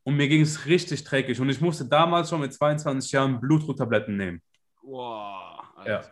[0.03, 1.41] und mir ging es richtig dreckig.
[1.41, 4.43] Und ich musste damals schon mit 22 Jahren Blutdrucktabletten nehmen.
[4.83, 5.63] Wow.
[5.87, 6.03] Ja.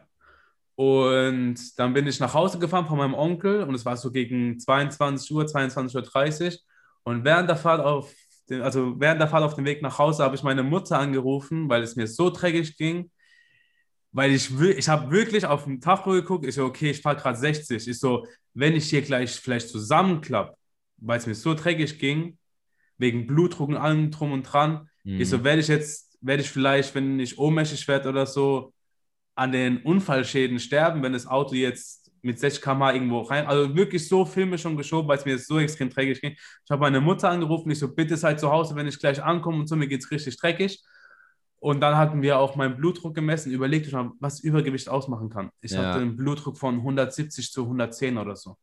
[0.79, 4.61] Und dann bin ich nach Hause gefahren von meinem Onkel und es war so gegen
[4.61, 6.59] 22 Uhr, 22.30 Uhr.
[7.03, 8.15] Und während der Fahrt auf
[8.49, 11.69] den, also während der Fahrt auf dem Weg nach Hause habe ich meine Mutter angerufen,
[11.69, 13.11] weil es mir so dreckig ging.
[14.13, 17.37] Weil ich, ich habe wirklich auf dem Tacho geguckt, ich so, okay, ich fahre gerade
[17.37, 17.89] 60.
[17.89, 20.57] Ich so, wenn ich hier gleich vielleicht zusammenklappe,
[20.99, 22.39] weil es mir so dreckig ging,
[22.99, 25.21] wegen Blutdruck und allem drum und dran, mhm.
[25.21, 28.73] ich so, werde ich jetzt, werde ich vielleicht, wenn ich ohnmächtig werde oder so,
[29.39, 33.47] an den Unfallschäden sterben, wenn das Auto jetzt mit 60 km irgendwo rein.
[33.47, 36.33] Also wirklich so Filme schon geschoben, weil es mir so extrem dreckig ging.
[36.33, 39.59] Ich habe meine Mutter angerufen, ich so, bitte seid zu Hause, wenn ich gleich ankomme
[39.59, 40.83] und so, mir geht es richtig dreckig.
[41.61, 45.51] Und dann hatten wir auch meinen Blutdruck gemessen, überlegt mal, was Übergewicht ausmachen kann.
[45.61, 45.79] Ich ja.
[45.79, 48.57] hatte einen Blutdruck von 170 zu 110 oder so.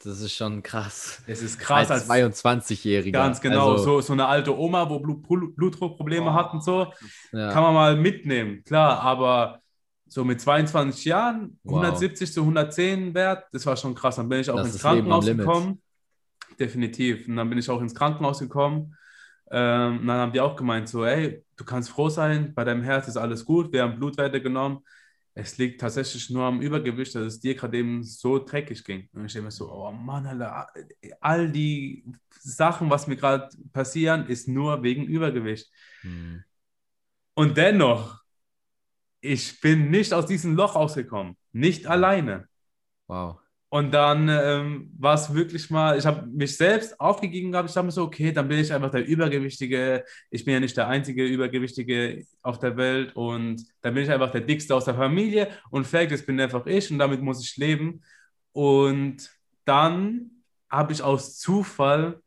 [0.00, 1.22] Das ist schon krass.
[1.26, 3.10] Es ist krass als, als 22-Jähriger.
[3.10, 3.72] Ganz genau.
[3.72, 6.34] Also, so, so eine alte Oma, wo Blut, Blutdruckprobleme oh.
[6.34, 6.92] hat und so,
[7.32, 7.50] ja.
[7.50, 8.62] kann man mal mitnehmen.
[8.64, 9.60] Klar, aber
[10.08, 11.84] so mit 22 Jahren, wow.
[11.84, 14.16] 170 zu 110 Wert, das war schon krass.
[14.16, 15.82] Dann bin ich auch das ins Krankenhaus gekommen.
[16.58, 17.28] Definitiv.
[17.28, 18.96] Und dann bin ich auch ins Krankenhaus gekommen.
[19.50, 23.08] Ähm, dann haben die auch gemeint, so, ey, du kannst froh sein, bei deinem Herz
[23.08, 24.80] ist alles gut, wir haben Blutwerte genommen.
[25.34, 29.08] Es liegt tatsächlich nur am Übergewicht, dass es dir gerade eben so dreckig ging.
[29.12, 30.66] Und ich denke mir so, oh Mann, Alter,
[31.20, 32.04] all die
[32.40, 35.70] Sachen, was mir gerade passieren, ist nur wegen Übergewicht.
[36.02, 36.42] Mhm.
[37.34, 38.20] Und dennoch,
[39.20, 41.36] ich bin nicht aus diesem Loch rausgekommen.
[41.52, 42.48] Nicht alleine.
[43.06, 43.38] Wow.
[43.70, 47.68] Und dann ähm, war es wirklich mal, ich habe mich selbst aufgegeben gehabt.
[47.68, 50.04] Ich dachte mir so, okay, dann bin ich einfach der Übergewichtige.
[50.30, 53.14] Ich bin ja nicht der einzige Übergewichtige auf der Welt.
[53.14, 55.48] Und dann bin ich einfach der Dickste aus der Familie.
[55.70, 58.02] Und Fact, das bin einfach ich und damit muss ich leben.
[58.52, 59.30] Und
[59.66, 60.30] dann
[60.70, 62.22] habe ich aus Zufall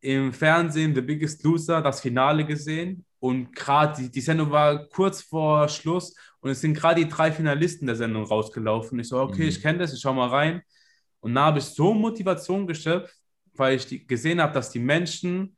[0.00, 3.04] im Fernsehen The Biggest Loser das Finale gesehen.
[3.22, 7.30] Und gerade die, die Sendung war kurz vor Schluss und es sind gerade die drei
[7.30, 8.98] Finalisten der Sendung rausgelaufen.
[8.98, 9.48] Ich so, okay, mhm.
[9.48, 10.60] ich kenne das, ich schau mal rein.
[11.20, 13.14] Und da habe ich so Motivation geschöpft,
[13.54, 15.56] weil ich die, gesehen habe, dass die Menschen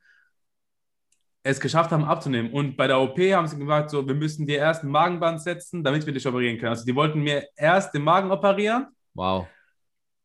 [1.42, 2.52] es geschafft haben abzunehmen.
[2.52, 5.82] Und bei der OP haben sie gesagt, so, wir müssen dir erst ein Magenband setzen,
[5.82, 6.72] damit wir dich operieren können.
[6.72, 8.88] Also die wollten mir erst den Magen operieren.
[9.14, 9.48] Wow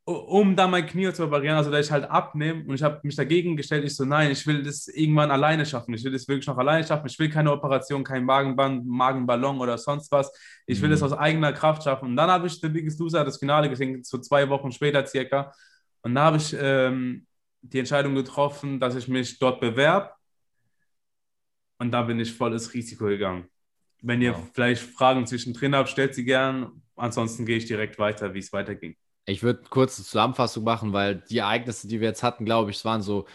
[0.09, 3.15] um da mein Knie zu operieren, also dass ich halt abnehme und ich habe mich
[3.15, 6.47] dagegen gestellt, ich so, nein, ich will das irgendwann alleine schaffen, ich will das wirklich
[6.47, 10.31] noch alleine schaffen, ich will keine Operation, kein Magenband, Magenballon oder sonst was,
[10.65, 10.93] ich will mhm.
[10.93, 14.03] das aus eigener Kraft schaffen und dann habe ich The Biggest Loser, das Finale gesehen,
[14.03, 15.53] so zwei Wochen später circa
[16.01, 17.27] und da habe ich ähm,
[17.61, 20.11] die Entscheidung getroffen, dass ich mich dort bewerbe
[21.77, 23.47] und da bin ich volles Risiko gegangen.
[24.01, 24.49] Wenn ihr wow.
[24.53, 28.95] vielleicht Fragen zwischendrin habt, stellt sie gern, ansonsten gehe ich direkt weiter, wie es weiterging.
[29.29, 32.77] Ich würde kurz eine Zusammenfassung machen, weil die Ereignisse, die wir jetzt hatten, glaube ich,
[32.77, 33.25] es waren so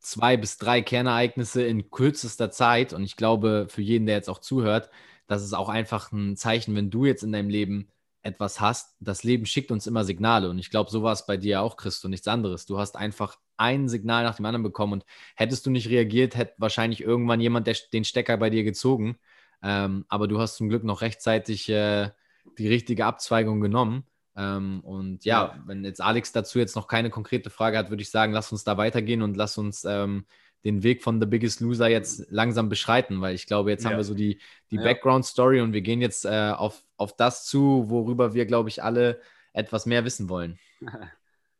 [0.00, 2.92] zwei bis drei Kernereignisse in kürzester Zeit.
[2.92, 4.90] Und ich glaube, für jeden, der jetzt auch zuhört,
[5.26, 7.88] das ist auch einfach ein Zeichen, wenn du jetzt in deinem Leben
[8.22, 8.96] etwas hast.
[9.00, 10.48] Das Leben schickt uns immer Signale.
[10.50, 12.66] Und ich glaube, so war es bei dir auch, Christo, nichts anderes.
[12.66, 14.94] Du hast einfach ein Signal nach dem anderen bekommen.
[14.94, 15.04] Und
[15.36, 19.18] hättest du nicht reagiert, hätte wahrscheinlich irgendwann jemand den Stecker bei dir gezogen.
[19.62, 22.10] Ähm, aber du hast zum Glück noch rechtzeitig äh,
[22.58, 24.04] die richtige Abzweigung genommen.
[24.36, 28.10] Ähm, und ja, wenn jetzt Alex dazu jetzt noch keine konkrete Frage hat, würde ich
[28.10, 30.24] sagen, lass uns da weitergehen und lass uns ähm,
[30.64, 33.90] den Weg von The Biggest Loser jetzt langsam beschreiten, weil ich glaube, jetzt ja.
[33.90, 34.40] haben wir so die,
[34.70, 34.82] die ja.
[34.82, 39.20] Background-Story und wir gehen jetzt äh, auf, auf das zu, worüber wir, glaube ich, alle
[39.52, 40.58] etwas mehr wissen wollen.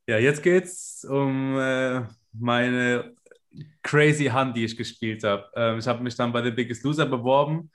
[0.08, 3.14] Ja, jetzt geht es um äh, meine
[3.82, 5.48] crazy Hand, die ich gespielt habe.
[5.54, 7.70] Ähm, ich habe mich dann bei The Biggest Loser beworben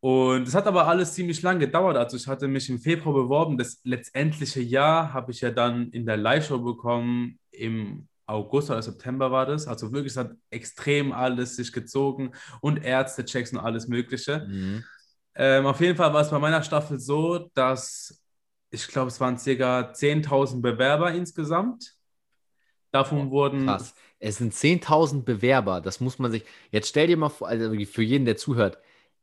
[0.00, 1.96] und es hat aber alles ziemlich lang gedauert.
[1.96, 3.58] Also ich hatte mich im Februar beworben.
[3.58, 7.38] Das letztendliche Jahr habe ich ja dann in der Live-Show bekommen.
[7.50, 9.66] Im August oder September war das.
[9.66, 14.46] Also wirklich, es hat extrem alles sich gezogen und Ärztechecks und alles Mögliche.
[14.48, 14.84] Mhm.
[15.34, 18.22] Ähm, auf jeden Fall war es bei meiner Staffel so, dass
[18.70, 19.92] ich glaube, es waren ca.
[19.92, 21.94] 10.000 Bewerber insgesamt.
[22.90, 23.66] Davon oh, wurden.
[23.66, 23.94] Krass.
[24.18, 25.80] Es sind 10.000 Bewerber.
[25.80, 26.44] Das muss man sich.
[26.70, 28.78] Jetzt stell dir mal vor, also für jeden, der zuhört,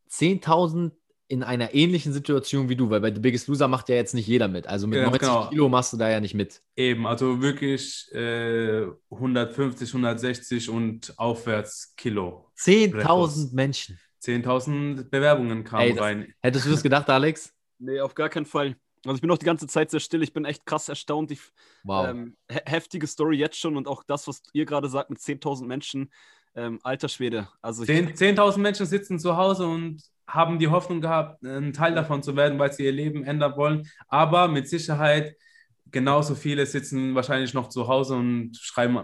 [0.09, 0.91] 10.000
[1.27, 4.27] in einer ähnlichen Situation wie du, weil bei The Biggest Loser macht ja jetzt nicht
[4.27, 4.67] jeder mit.
[4.67, 5.49] Also mit ja, 90 genau.
[5.49, 6.61] Kilo machst du da ja nicht mit.
[6.75, 12.51] Eben, also wirklich äh, 150, 160 und aufwärts Kilo.
[12.59, 13.99] 10.000 Menschen.
[14.23, 16.33] 10.000 Bewerbungen kamen Ey, rein.
[16.41, 17.51] Hättest du das gedacht, Alex?
[17.77, 18.77] Nee, auf gar keinen Fall.
[19.05, 20.23] Also ich bin auch die ganze Zeit sehr still.
[20.23, 21.29] Ich bin echt krass erstaunt.
[21.29, 21.41] Ich,
[21.83, 22.07] wow.
[22.07, 26.09] Ähm, heftige Story jetzt schon und auch das, was ihr gerade sagt mit 10.000 Menschen.
[26.55, 27.47] Ähm, alter Schwede.
[27.61, 32.23] Also 10.000 10 Menschen sitzen zu Hause und haben die Hoffnung gehabt, ein Teil davon
[32.23, 33.87] zu werden, weil sie ihr Leben ändern wollen.
[34.07, 35.35] Aber mit Sicherheit
[35.91, 38.99] genauso viele sitzen wahrscheinlich noch zu Hause und schreiben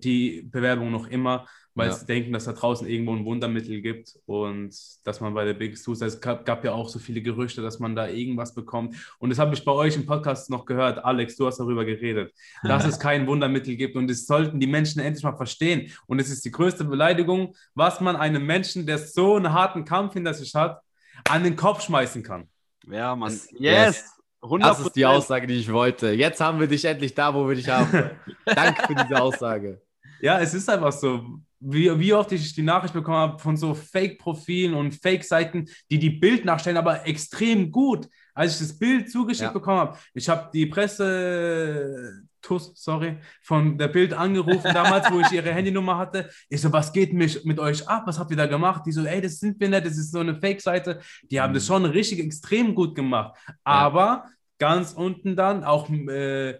[0.00, 1.94] die Bewerbung noch immer, weil Ja.
[1.94, 5.86] sie denken, dass da draußen irgendwo ein Wundermittel gibt und dass man bei der Biggest
[5.86, 8.96] Loser, es gab, gab ja auch so viele Gerüchte, dass man da irgendwas bekommt.
[9.18, 11.04] Und das habe ich bei euch im Podcast noch gehört.
[11.04, 12.32] Alex, du hast darüber geredet,
[12.64, 15.92] dass es kein Wundermittel gibt und es sollten die Menschen endlich mal verstehen.
[16.06, 20.14] Und es ist die größte Beleidigung, was man einem Menschen, der so einen harten Kampf
[20.14, 20.80] hinter sich hat,
[21.28, 22.48] an den Kopf schmeißen kann.
[22.90, 23.30] Ja, Mann.
[23.30, 24.12] Das- Yes!
[24.42, 24.60] 100%.
[24.60, 26.10] Das ist die Aussage, die ich wollte.
[26.12, 28.10] Jetzt haben wir dich endlich da, wo wir dich haben.
[28.44, 29.80] Danke für diese Aussage.
[30.20, 31.40] Ja, es ist einfach so.
[31.58, 36.10] Wie, wie oft ich die Nachricht bekommen habe von so Fake-Profilen und Fake-Seiten, die die
[36.10, 38.08] Bild nachstellen, aber extrem gut.
[38.34, 39.52] Als ich das Bild zugeschickt Ja.
[39.52, 45.32] bekommen habe, ich habe die Presse, TUS, sorry, von der Bild angerufen damals, wo ich
[45.32, 46.28] ihre Handynummer hatte.
[46.48, 48.02] Ich so, was geht mich mit euch ab?
[48.06, 48.82] Was habt ihr da gemacht?
[48.86, 51.00] Die so, ey, das sind wir nicht, das ist so eine Fake-Seite.
[51.30, 51.54] Die haben Mhm.
[51.54, 53.36] das schon richtig extrem gut gemacht.
[53.64, 54.26] Aber
[54.58, 56.58] ganz unten dann auch äh,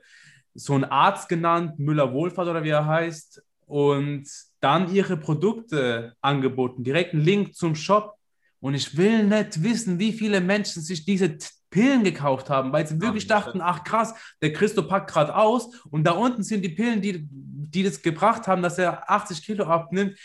[0.55, 4.29] so ein Arzt genannt, Müller-Wohlfahrt oder wie er heißt, und
[4.61, 8.15] dann ihre Produkte angeboten, direkt einen Link zum Shop.
[8.61, 11.37] Und ich will nicht wissen, wie viele Menschen sich diese
[11.71, 16.05] Pillen gekauft haben, weil sie wirklich dachten, ach krass, der Christo packt gerade aus und
[16.05, 20.19] da unten sind die Pillen, die, die das gebracht haben, dass er 80 Kilo abnimmt.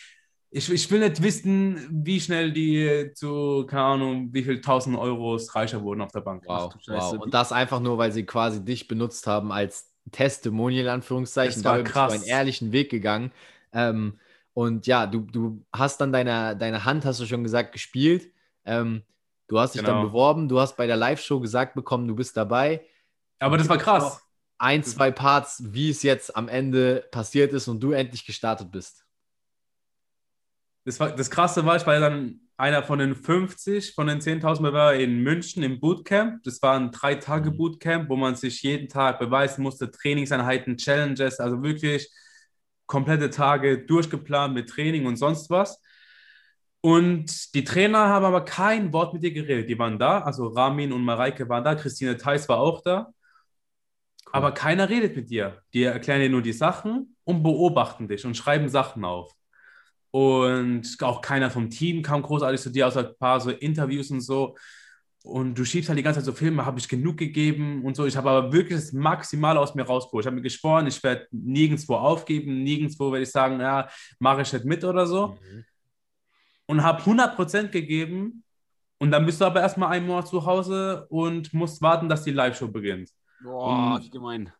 [0.49, 5.53] Ich, ich will nicht wissen, wie schnell die zu, keine Ahnung, wie viel tausend Euros
[5.55, 6.43] reicher wurden auf der Bank.
[6.45, 7.13] Wow, wow.
[7.13, 11.61] Und das einfach nur, weil sie quasi dich benutzt haben als Testimonial, in Anführungszeichen.
[11.61, 13.31] Das war bist du einen ehrlichen Weg gegangen.
[13.73, 14.19] Ähm,
[14.53, 18.31] und ja, du, du hast dann deine, deine Hand, hast du schon gesagt, gespielt.
[18.65, 19.03] Ähm,
[19.47, 20.07] du hast dich dann Genau.
[20.07, 22.85] beworben, du hast bei der Live-Show gesagt bekommen, du bist dabei.
[23.39, 24.21] Aber das war krass.
[24.57, 29.05] Ein, zwei Parts, wie es jetzt am Ende passiert ist und du endlich gestartet bist.
[30.83, 34.19] Das, war, das Krasse war, ich war ja dann einer von den 50, von den
[34.19, 36.43] 10.000 Bewerbern in München im Bootcamp.
[36.43, 37.51] Das war ein drei Tage.
[37.51, 42.09] Bootcamp, wo man sich jeden Tag beweisen musste, Trainingseinheiten, Challenges, also wirklich
[42.85, 45.81] komplette Tage durchgeplant mit Training und sonst was.
[46.81, 49.69] Und die Trainer haben aber kein Wort mit dir geredet.
[49.69, 53.13] Die waren da, also Ramin und Mareike waren da, Christine Theis war auch da.
[54.31, 55.61] Aber keiner redet mit dir.
[55.73, 59.33] Die erklären dir nur die Sachen und beobachten dich und schreiben Sachen auf.
[60.11, 64.21] Und auch keiner vom Team kam großartig zu dir, außer ein paar so Interviews und
[64.21, 64.55] so.
[65.23, 68.05] Und du schiebst halt die ganze Zeit so Filme, habe ich genug gegeben und so.
[68.05, 70.23] Ich habe aber wirklich das Maximale aus mir rausgeholt.
[70.23, 73.87] Ich habe mir geschworen, ich werde nirgendwo aufgeben, nirgendwo werde ich sagen, ja,
[74.19, 75.37] mache ich nicht mit oder so.
[76.65, 78.43] Und habe 100% gegeben.
[78.97, 82.31] Und dann bist du aber erstmal einen Monat zu Hause und musst warten, dass die
[82.31, 83.09] Live-Show beginnt.
[83.43, 84.51] Boah, Und- gemein.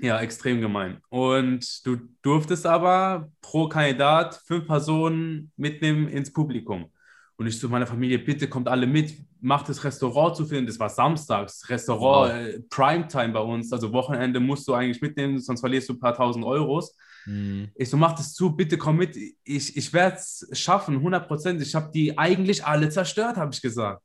[0.00, 0.98] Ja, extrem gemein.
[1.08, 6.90] Und du durftest aber pro Kandidat fünf Personen mitnehmen ins Publikum.
[7.36, 10.66] Und ich zu meiner Familie, bitte kommt alle mit, macht das Restaurant zu finden.
[10.66, 13.72] Das war samstags, Restaurant, äh, Primetime bei uns.
[13.72, 16.96] Also Wochenende musst du eigentlich mitnehmen, sonst verlierst du ein paar tausend Euros.
[17.26, 17.70] Mhm.
[17.74, 19.16] Ich so, mach das zu, bitte komm mit.
[19.44, 21.62] Ich, ich werde es schaffen, 100 Prozent.
[21.62, 24.02] Ich habe die eigentlich alle zerstört, habe ich gesagt.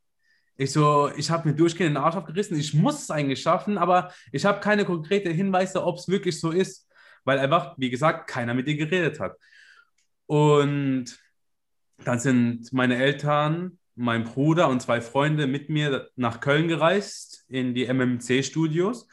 [0.56, 2.58] Ich so, ich habe mir durchgehend den Arsch aufgerissen.
[2.58, 6.52] Ich muss es eigentlich schaffen, aber ich habe keine konkreten Hinweise, ob es wirklich so
[6.52, 6.88] ist,
[7.24, 9.36] weil einfach, wie gesagt, keiner mit dir geredet hat.
[10.28, 11.06] Und
[12.04, 17.74] dann sind meine Eltern, mein Bruder und zwei Freunde mit mir nach Köln gereist in
[17.74, 19.08] die MMC-Studios.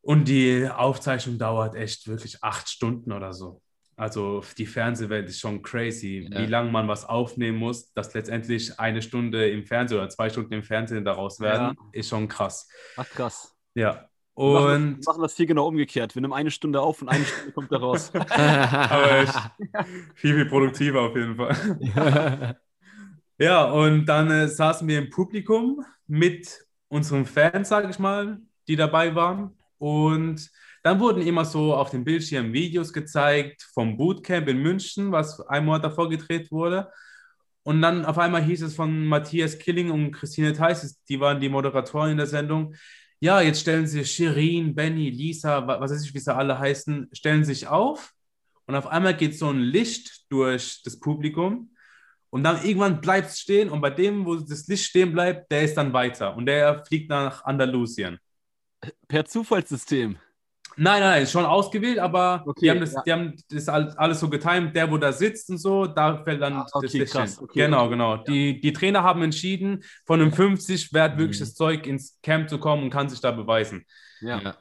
[0.00, 3.60] Und die Aufzeichnung dauert echt wirklich acht Stunden oder so.
[3.96, 6.40] Also die Fernsehwelt ist schon crazy, Ja.
[6.40, 10.52] wie lange man was aufnehmen muss, dass letztendlich eine Stunde im Fernsehen oder zwei Stunden
[10.52, 12.68] im Fernsehen daraus werden, ist schon krass.
[12.96, 13.54] Ach krass.
[13.74, 14.08] Ja.
[14.38, 16.14] Wir machen, das, Und wir machen das hier genau umgekehrt.
[16.14, 18.10] Wir nehmen eine Stunde auf und eine Stunde kommt da raus.
[18.14, 19.26] Aber
[20.14, 22.56] viel, viel produktiver auf jeden Fall.
[23.38, 28.76] Ja, und dann äh, saßen wir im Publikum mit unseren Fans, sage ich mal, die
[28.76, 29.54] dabei waren.
[29.76, 30.50] Und
[30.86, 35.64] dann wurden immer so auf dem Bildschirm Videos gezeigt vom Bootcamp in München, was ein
[35.64, 36.90] Monat davor gedreht wurde.
[37.64, 41.48] Und dann auf einmal hieß es von Matthias Killing und Christine Theis, die waren die
[41.48, 42.74] Moderatoren in der Sendung.
[43.18, 47.08] Ja, jetzt stellen sie Shirin, Benny, Lisa, wa- was weiß ich, wie sie alle heißen,
[47.12, 48.12] stellen sich auf.
[48.66, 51.74] Und auf einmal geht so ein Licht durch das Publikum.
[52.30, 53.70] Und dann irgendwann bleibt es stehen.
[53.70, 56.36] Und bei dem, wo das Licht stehen bleibt, der ist dann weiter.
[56.36, 58.18] Und der fliegt nach Andalusien.
[59.08, 60.18] Per Zufallssystem.
[60.78, 63.02] Nein, nein, schon ausgewählt, aber Okay, die haben das, ja.
[63.02, 66.42] die haben das all- alles so getimt, der, wo da sitzt und so, da fällt
[66.42, 67.90] dann Ah, okay, das Licht krass, okay, genau, okay.
[67.90, 68.16] genau.
[68.18, 71.44] Die, die Trainer haben entschieden, von einem 50 wer hat wirklich Mhm.
[71.44, 73.86] das Zeug ins Camp zu kommen und kann sich da beweisen.
[74.20, 74.38] Ja.
[74.40, 74.56] Ja.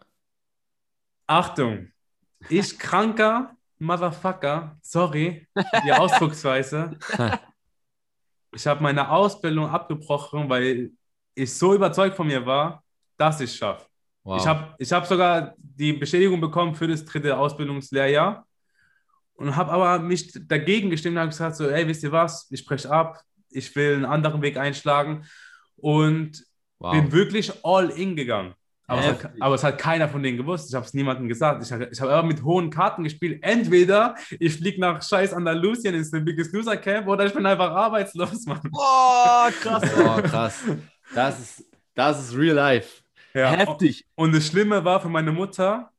[1.27, 1.89] Achtung,
[2.49, 5.47] ich kranker Motherfucker, sorry,
[5.85, 6.97] die Ausdrucksweise.
[8.53, 10.91] Ich habe meine Ausbildung abgebrochen, weil
[11.33, 12.83] ich so überzeugt von mir war,
[13.17, 13.85] dass ich es schaffe.
[14.25, 14.41] Wow.
[14.41, 18.45] Ich habe ich hab sogar die Bestätigung bekommen für das dritte Ausbildungslehrjahr.
[19.35, 22.59] und habe aber mich dagegen gestimmt und habe gesagt so, ey, wisst ihr was, ich
[22.61, 25.25] spreche ab, ich will einen anderen Weg einschlagen
[25.77, 26.43] und
[26.79, 26.91] Wow.
[26.91, 28.53] bin wirklich all in gegangen.
[28.87, 30.69] Aber, es hat, aber es hat keiner von denen gewusst.
[30.69, 31.63] Ich habe es niemandem gesagt.
[31.63, 33.39] Ich habe ich hab aber mit hohen Karten gespielt.
[33.43, 38.45] Entweder ich fliege nach scheiß Andalusien ins Biggest Loser Camp oder ich bin einfach arbeitslos,
[38.45, 38.59] Mann.
[38.69, 39.83] Boah, krass.
[39.97, 40.63] Oh, krass.
[41.15, 41.63] Das ist,
[41.95, 43.01] das ist real life.
[43.35, 43.51] Ja.
[43.51, 44.05] Heftig.
[44.15, 45.91] Und das Schlimme war für meine Mutter,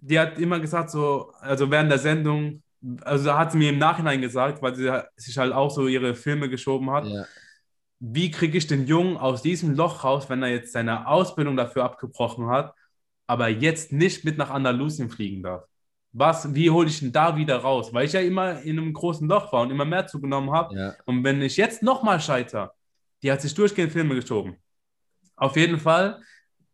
[0.00, 2.62] die hat immer gesagt, so, also während der Sendung,
[3.02, 6.48] also hat sie mir im Nachhinein gesagt, weil sie sich halt auch so ihre Filme
[6.48, 7.24] geschoben hat, Ja.
[8.00, 11.84] wie kriege ich den Jungen aus diesem Loch raus, wenn er jetzt seine Ausbildung dafür
[11.84, 12.74] abgebrochen hat,
[13.26, 15.64] aber jetzt nicht mit nach Andalusien fliegen darf?
[16.12, 17.94] Was, wie hole ich ihn da wieder raus?
[17.94, 20.74] Weil ich ja immer in einem großen Loch war und immer mehr zugenommen habe.
[20.74, 20.94] Ja.
[21.04, 22.74] Und wenn ich jetzt nochmal scheiter,
[23.22, 24.56] die hat sich durchgehend Filme geschoben.
[25.36, 26.20] Auf jeden Fall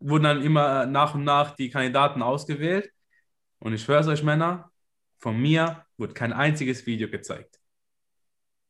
[0.01, 2.91] wurden dann immer nach und nach die Kandidaten ausgewählt.
[3.59, 4.71] Und ich schwöre es euch, Männer,
[5.19, 7.59] von mir wurde kein einziges Video gezeigt.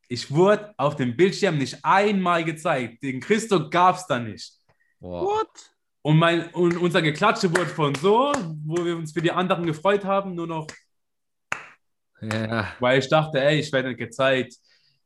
[0.07, 3.03] Ich wurde auf dem Bildschirm nicht einmal gezeigt.
[3.03, 4.53] Den Christo gab es da nicht.
[4.99, 5.25] Wow.
[5.27, 5.71] What?
[6.01, 8.31] Und, mein, und unser Geklatsche wurde von so,
[8.65, 10.67] wo wir uns für die anderen gefreut haben, nur noch
[12.21, 12.73] Ja.
[12.79, 14.53] weil ich dachte, ey, ich werde nicht gezeigt.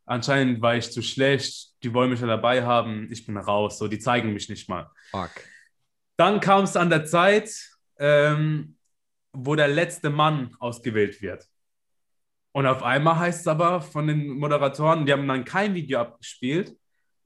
[0.06, 1.72] Anscheinend war ich zu schlecht.
[1.84, 3.08] Die wollen mich ja dabei haben.
[3.12, 3.80] Ich bin raus.
[3.80, 4.90] So, die zeigen mich nicht mal.
[5.10, 5.32] Fuck.
[6.22, 7.52] Dann kam es an der Zeit,
[7.98, 8.76] ähm,
[9.34, 11.48] wo der letzte Mann ausgewählt wird.
[12.52, 16.76] Und auf einmal heißt es aber von den Moderatoren, die haben dann kein Video abgespielt.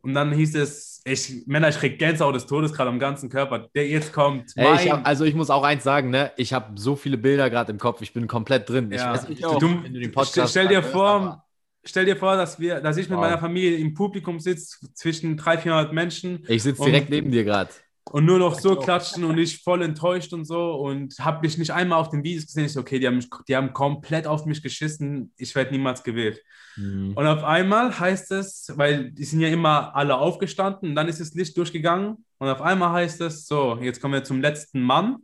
[0.01, 3.67] Und dann hieß es, ich, Männer, ich krieg Gänsehaut des Todes gerade am ganzen Körper.
[3.75, 4.53] Der jetzt kommt.
[4.55, 6.31] Ey, ich hab, also ich muss auch eins sagen, ne?
[6.37, 8.01] Ich habe so viele Bilder gerade im Kopf.
[8.01, 8.89] Ich bin komplett drin.
[8.93, 9.11] Ich Ja.
[9.11, 9.59] weiß nicht, Ich auch.
[9.59, 11.45] du, wenn du den Podcast Stell, stell dir vor, aber
[11.83, 13.25] stell dir vor, dass wir, dass ich mit Wow.
[13.25, 17.71] meiner Familie im Publikum sitze, zwischen 300, 400 Menschen Ich sitze direkt neben dir gerade.
[18.11, 21.71] Und nur noch so klatschen und ich voll enttäuscht und so und habe mich nicht
[21.71, 22.65] einmal auf den Videos gesehen.
[22.65, 25.33] Ich so, okay, die haben, mich, die haben komplett auf mich geschissen.
[25.37, 26.41] Ich werde niemals gewählt.
[26.75, 27.13] Mhm.
[27.15, 31.19] Und auf einmal heißt es, weil die sind ja immer alle aufgestanden und dann ist
[31.19, 35.17] das Licht durchgegangen und auf einmal heißt es, so, jetzt kommen wir zum letzten Mann,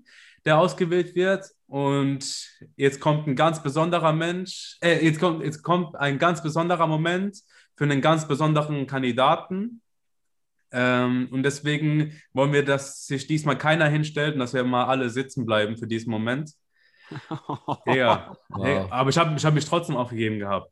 [0.45, 2.25] der ausgewählt wird und
[2.75, 7.37] jetzt kommt ein ganz besonderer Mensch, äh, jetzt kommt, jetzt kommt ein ganz besonderer Moment
[7.75, 9.81] für einen ganz besonderen Kandidaten.
[10.71, 15.09] Ähm, und deswegen wollen wir, dass sich diesmal keiner hinstellt und dass wir mal alle
[15.09, 16.51] sitzen bleiben für diesen Moment.
[17.85, 18.63] Ja, Wow.
[18.63, 20.71] nee, aber ich habe ich hab mich trotzdem aufgegeben gehabt.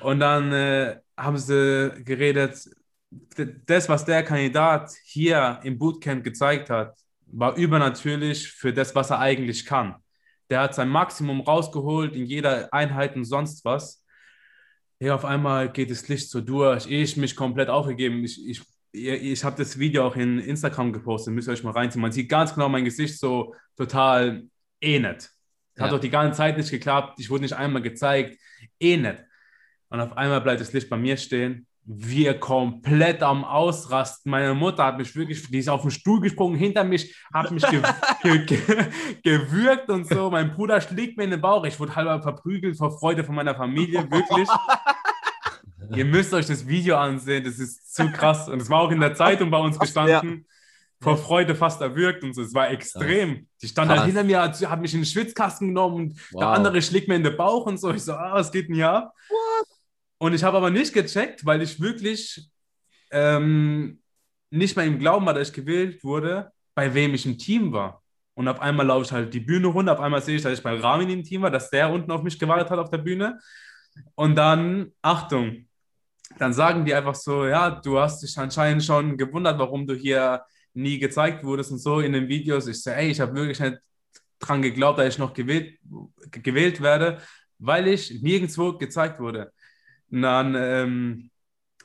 [0.00, 2.58] Und dann äh, haben sie geredet,
[3.66, 9.18] das, was der Kandidat hier im Bootcamp gezeigt hat, war übernatürlich für das, was er
[9.20, 9.96] eigentlich kann.
[10.50, 14.04] Der hat sein Maximum rausgeholt in jeder Einheit und sonst was.
[15.00, 16.86] Ja, auf einmal geht das Licht so durch.
[16.90, 18.24] Ich mich komplett aufgegeben.
[18.24, 22.02] Ich, ich, ich habe das Video auch in Instagram gepostet, müsst ihr euch mal reinziehen.
[22.02, 24.44] Man sieht ganz genau mein Gesicht so total
[24.80, 25.30] eh nicht.
[25.78, 27.20] Hat doch die ganze Zeit nicht geklappt.
[27.20, 28.38] Ich wurde nicht einmal gezeigt.
[28.80, 29.24] Eh nicht.
[29.90, 31.66] Und auf einmal bleibt das Licht bei mir stehen.
[31.84, 34.30] Wir komplett am Ausrasten.
[34.30, 37.64] Meine Mutter hat mich wirklich, die ist auf den Stuhl gesprungen hinter mich, hat mich
[37.66, 37.80] ge
[38.22, 38.58] ge ge
[39.22, 40.30] gewürgt und so.
[40.30, 41.64] Mein Bruder schlägt mir in den Bauch.
[41.64, 44.48] Ich wurde halber verprügelt vor Freude von meiner Familie, wirklich.
[45.94, 48.48] Ihr müsst euch das Video ansehen, das ist zu krass.
[48.48, 50.46] Und es war auch in der Zeitung bei uns gestanden.
[51.00, 52.42] Vor Freude fast erwürgt und so.
[52.42, 53.46] Es war extrem.
[53.62, 54.00] Die stand Krass.
[54.00, 56.56] halt hinter mir, hat, hat mich in den Schwitzkasten genommen und der Wow.
[56.56, 57.92] andere schlägt mir in den Bauch und so.
[57.92, 59.14] Ich so, ah, was geht denn hier ab?
[60.18, 62.50] Und ich habe aber nicht gecheckt, weil ich wirklich
[63.12, 64.00] ähm,
[64.50, 68.02] nicht mehr im Glauben war, dass ich gewählt wurde, bei wem ich im Team war.
[68.34, 70.64] Und auf einmal laufe ich halt die Bühne runter, auf einmal sehe ich, dass ich
[70.64, 73.38] bei Ramin im Team war, dass der unten auf mich gewartet hat auf der Bühne.
[74.16, 75.67] Und dann, Achtung,
[76.38, 80.42] dann sagen die einfach so, ja, du hast dich anscheinend schon gewundert, warum du hier
[80.74, 82.66] nie gezeigt wurdest und so in den Videos.
[82.66, 83.78] Ich so, ey, ich habe wirklich nicht
[84.38, 85.78] dran geglaubt, dass ich noch gewählt,
[86.30, 87.20] gewählt werde,
[87.58, 89.52] weil ich nirgendwo gezeigt wurde.
[90.10, 91.30] Und dann ähm,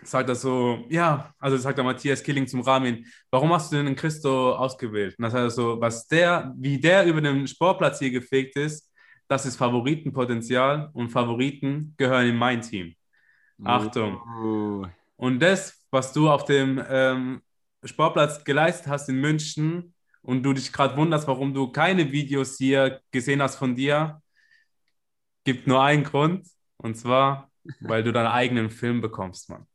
[0.04, 3.88] sagt er so, ja, also sagt der Matthias Killing zum Ramin, warum hast du denn
[3.88, 5.16] den Christo ausgewählt?
[5.18, 8.90] Und dann sagt er so, was der, wie der über den Sportplatz hier gefegt ist,
[9.28, 12.94] das ist Favoritenpotenzial und Favoriten gehören in mein Team.
[13.64, 14.22] Achtung.
[14.42, 17.42] Uh, Und das, was du auf dem ähm,
[17.84, 23.02] Sportplatz geleistet hast in München und du dich gerade wunderst, warum du keine Videos hier
[23.12, 24.22] gesehen hast von dir,
[25.44, 26.48] gibt nur einen Grund.
[26.78, 27.50] Und zwar,
[27.82, 29.66] weil du deinen eigenen Film bekommst, Mann.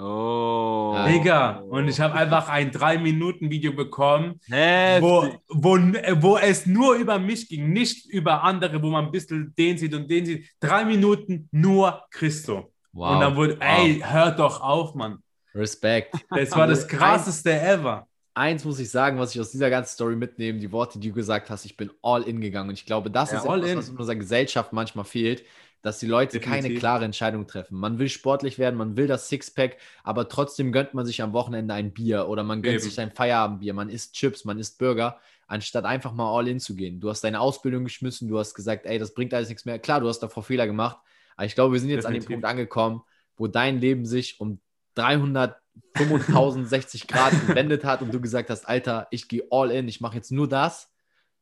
[0.00, 0.96] Oh.
[1.08, 5.02] Digga, und ich habe einfach ein 3-Minuten-Video bekommen, Heftig.
[5.02, 5.76] wo, wo,
[6.22, 9.94] wo es nur über mich ging, nicht über andere, wo man ein bisschen den sieht
[9.94, 10.48] und den sieht.
[10.60, 12.72] Drei Minuten nur Christo.
[12.98, 13.14] Wow.
[13.14, 13.62] Und dann wurde, Wow.
[13.62, 15.22] ey, hört doch auf, Mann.
[15.54, 16.14] Respekt.
[16.30, 18.06] Das war das krasseste ever.
[18.34, 21.14] Eins muss ich sagen, was ich aus dieser ganzen Story mitnehme, die Worte, die du
[21.14, 22.68] gesagt hast, ich bin all in gegangen.
[22.68, 23.78] Und ich glaube, das Ja, ist all etwas, in.
[23.78, 25.44] was in unserer Gesellschaft manchmal fehlt.
[25.80, 26.62] dass die Leute Definitiv.
[26.64, 27.78] keine klare Entscheidung treffen.
[27.78, 31.72] Man will sportlich werden, man will das Sixpack, aber trotzdem gönnt man sich am Wochenende
[31.72, 32.82] ein Bier oder man gönnt Eben.
[32.82, 36.74] sich ein Feierabendbier, man isst Chips, man isst Burger, anstatt einfach mal all in zu
[36.74, 36.98] gehen.
[36.98, 39.78] Du hast deine Ausbildung geschmissen, du hast gesagt, ey, das bringt alles nichts mehr.
[39.78, 40.98] Klar, du hast davor Fehler gemacht,
[41.38, 42.42] aber ich glaube, wir sind jetzt an dem Definitiv.
[42.42, 43.02] Punkt angekommen,
[43.36, 44.60] wo dein Leben sich um
[44.96, 50.16] 355.060 Grad gewendet hat und du gesagt hast, Alter, ich gehe all in, ich mache
[50.16, 50.92] jetzt nur das.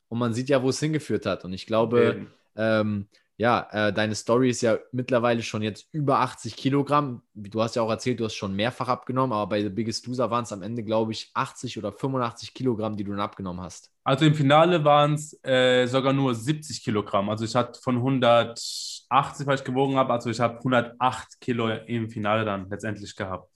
[0.07, 1.45] Und man sieht ja, wo es hingeführt hat.
[1.45, 3.07] Und ich glaube, ähm,
[3.39, 7.21] ja, äh, deine Story ist ja mittlerweile schon jetzt über 80 Kilogramm.
[7.35, 10.31] Du hast ja auch erzählt, du hast schon mehrfach abgenommen, aber bei The Biggest Loser
[10.31, 13.91] waren es am Ende, glaube ich, 80 oder 85 Kilogramm, die du dann abgenommen hast.
[14.03, 17.29] Also im Finale waren es äh, sogar nur 70 Kilogramm.
[17.29, 22.09] Also ich hatte von 180, was ich gewogen habe, also ich habe 108 Kilo im
[22.09, 23.51] Finale dann letztendlich gehabt.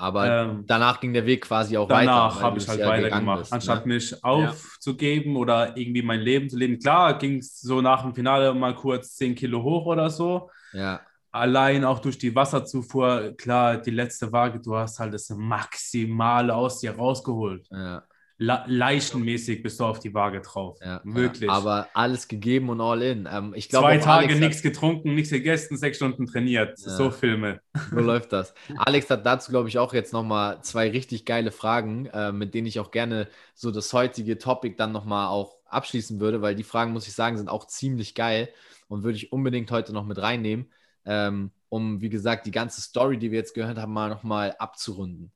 [0.00, 2.06] Aber Ähm, danach ging der Weg quasi auch weiter.
[2.06, 3.40] Danach habe ich halt ja weitergemacht.
[3.40, 3.94] bist, Anstatt ne?
[3.94, 6.78] mich aufzugeben oder irgendwie mein Leben zu leben.
[6.78, 10.50] Klar, ging es so nach dem Finale mal kurz 10 Kilo hoch oder so.
[10.72, 11.00] Ja,
[11.32, 16.80] Allein auch durch die Wasserzufuhr, klar, die letzte Waage, du hast halt das Maximale aus
[16.80, 17.68] dir rausgeholt.
[17.70, 18.02] ja,
[18.40, 20.78] leichenmäßig bist du auf die Waage drauf.
[20.82, 21.02] ja.
[21.04, 21.48] Wirklich.
[21.48, 21.54] Ja.
[21.54, 23.28] Aber alles gegeben und all in.
[23.30, 26.78] Ähm, ich glaube, Zwei Tage nichts getrunken, nichts gegessen, sechs Stunden trainiert.
[26.80, 26.90] Ja.
[26.90, 27.60] So Filme.
[27.90, 28.54] So läuft das.
[28.76, 32.66] Alex hat dazu, glaube ich, auch jetzt nochmal zwei richtig geile Fragen, äh, mit denen
[32.66, 36.92] ich auch gerne so das heutige Topic dann nochmal auch abschließen würde, weil die Fragen,
[36.92, 38.48] muss ich sagen, sind auch ziemlich geil
[38.88, 40.70] und würde ich unbedingt heute noch mit reinnehmen,
[41.04, 45.32] ähm, um, wie gesagt, die ganze Story, die wir jetzt gehört haben, mal nochmal abzurunden.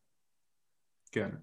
[1.11, 1.43] Gerne.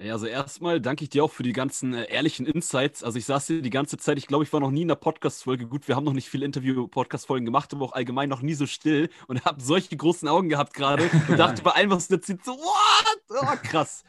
[0.00, 3.02] Ja, also erstmal danke ich dir auch für die ganzen äh, ehrlichen Insights.
[3.02, 4.94] Also ich saß hier die ganze Zeit, ich glaube, ich war noch nie in einer
[4.94, 5.66] Podcast-Folge.
[5.66, 9.10] Gut, wir haben noch nicht viele Interview-Podcast-Folgen gemacht, aber auch allgemein noch nie so still
[9.26, 12.52] und habe solche großen Augen gehabt gerade und dachte bei allem, was du erzählst, so,
[12.52, 13.18] what?
[13.30, 14.04] Oh, krass.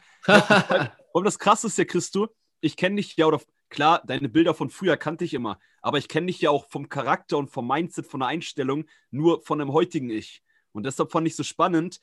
[1.12, 2.28] Und das Krasse ist ja, Christo,
[2.60, 6.06] ich kenne dich ja, oder klar, deine Bilder von früher kannte ich immer, aber ich
[6.06, 9.72] kenne dich ja auch vom Charakter und vom Mindset, von der Einstellung, nur von dem
[9.72, 10.40] heutigen Ich.
[10.70, 12.00] Und deshalb fand ich so spannend,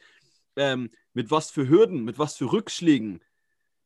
[0.58, 3.22] ähm, mit was für Hürden, mit was für Rückschlägen,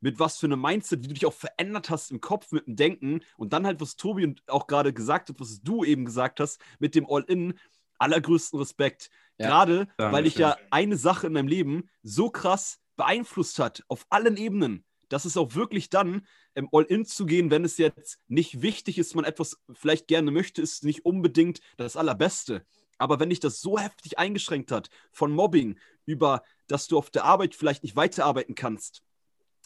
[0.01, 2.75] mit was für einem Mindset, wie du dich auch verändert hast im Kopf, mit dem
[2.75, 6.39] Denken und dann halt, was Tobi und auch gerade gesagt hat, was du eben gesagt
[6.39, 7.53] hast, mit dem All-In,
[7.99, 9.09] allergrößten Respekt.
[9.37, 9.47] Ja.
[9.47, 14.37] Gerade, weil ich ja eine Sache in meinem Leben so krass beeinflusst hat, auf allen
[14.37, 16.25] Ebenen, dass es auch wirklich dann
[16.55, 20.61] ähm, All-In zu gehen, wenn es jetzt nicht wichtig ist, man etwas vielleicht gerne möchte,
[20.61, 22.65] ist nicht unbedingt das Allerbeste.
[22.97, 27.25] Aber wenn dich das so heftig eingeschränkt hat, von Mobbing über, dass du auf der
[27.25, 29.01] Arbeit vielleicht nicht weiterarbeiten kannst,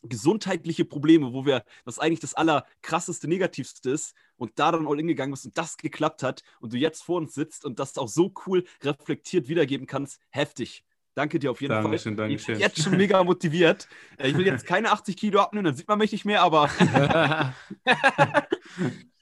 [0.08, 5.08] gesundheitliche Probleme, wo wir, das eigentlich das allerkrasseste, negativste ist und da dann all in
[5.08, 8.08] gegangen bist und das geklappt hat und du jetzt vor uns sitzt und das auch
[8.08, 10.84] so cool reflektiert wiedergeben kannst, heftig.
[11.16, 12.28] Danke dir auf jeden Dankeschön, Fall.
[12.28, 12.56] Dankeschön.
[12.56, 13.88] Ich bin jetzt schon mega motiviert.
[14.18, 16.70] Äh, Ich will jetzt keine 80 Kilo abnehmen, dann sieht man mich nicht mehr, aber,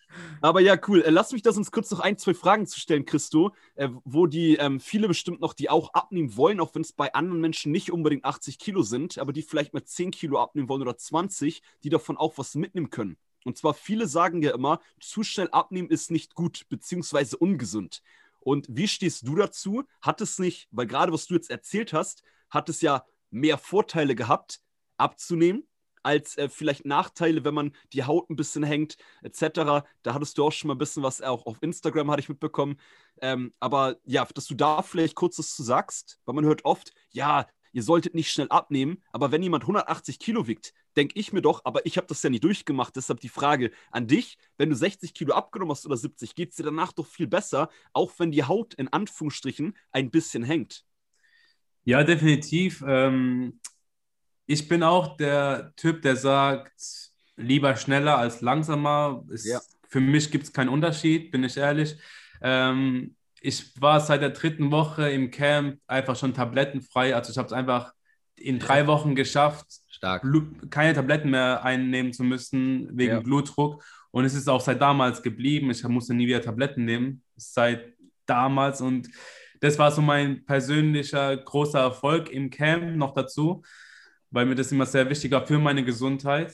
[0.44, 1.02] aber ja, cool.
[1.02, 4.28] Äh, Lass mich das uns kurz noch ein, zwei Fragen zu stellen, Christo, äh, wo
[4.28, 7.72] die ähm, viele bestimmt noch, die auch abnehmen wollen, auch wenn es bei anderen Menschen
[7.72, 11.62] nicht unbedingt 80 Kilo sind, aber die vielleicht mal 10 Kilo abnehmen wollen oder 20,
[11.84, 13.18] die davon auch was mitnehmen können.
[13.46, 18.02] Und zwar viele sagen ja immer, zu schnell abnehmen ist nicht gut, beziehungsweise ungesund.
[18.42, 19.84] Und wie stehst du dazu?
[20.02, 24.14] Hat es nicht, weil gerade was du jetzt erzählt hast, hat es ja mehr Vorteile
[24.14, 24.60] gehabt,
[24.98, 25.64] abzunehmen,
[26.04, 29.84] als äh, vielleicht Nachteile, wenn man die Haut ein bisschen hängt, etc.
[30.04, 32.78] Da hattest du auch schon mal ein bisschen was, auch auf Instagram hatte ich mitbekommen.
[33.22, 36.94] Ähm, aber ja, dass du da vielleicht kurz was zu sagst, weil man hört oft,
[37.12, 41.42] ja, ihr solltet nicht schnell abnehmen, aber wenn jemand 180 Kilo wiegt, denke ich mir
[41.42, 44.76] doch, aber ich habe das ja nie durchgemacht, deshalb die Frage an dich, wenn du
[44.76, 48.32] 60 Kilo abgenommen hast oder 70, geht es dir danach doch viel besser, auch wenn
[48.32, 50.86] die Haut in Anführungsstrichen ein bisschen hängt.
[51.86, 52.84] Ja, definitiv.
[52.88, 53.60] Ähm,
[54.46, 56.74] ich bin auch der Typ, der sagt,
[57.36, 59.24] lieber schneller als langsamer.
[59.32, 59.60] Es, Ja.
[59.90, 61.96] Für mich gibt es keinen Unterschied, bin ich ehrlich.
[62.42, 67.14] Ähm, ich war seit der dritten Woche im Camp einfach schon tablettenfrei.
[67.16, 67.94] Also ich habe es einfach
[68.36, 70.24] in drei Wochen geschafft, Stark.
[70.70, 73.20] Keine Tabletten mehr einnehmen zu müssen wegen Ja.
[73.20, 73.84] Blutdruck.
[74.12, 75.70] Und es ist auch seit damals geblieben.
[75.72, 77.22] Ich musste nie wieder Tabletten nehmen.
[77.36, 77.94] Seit
[78.26, 78.82] damals.
[78.82, 79.10] Und
[79.62, 83.64] das war so mein persönlicher großer Erfolg im Camp noch dazu,
[84.34, 86.54] weil mir das immer sehr wichtig war für meine Gesundheit.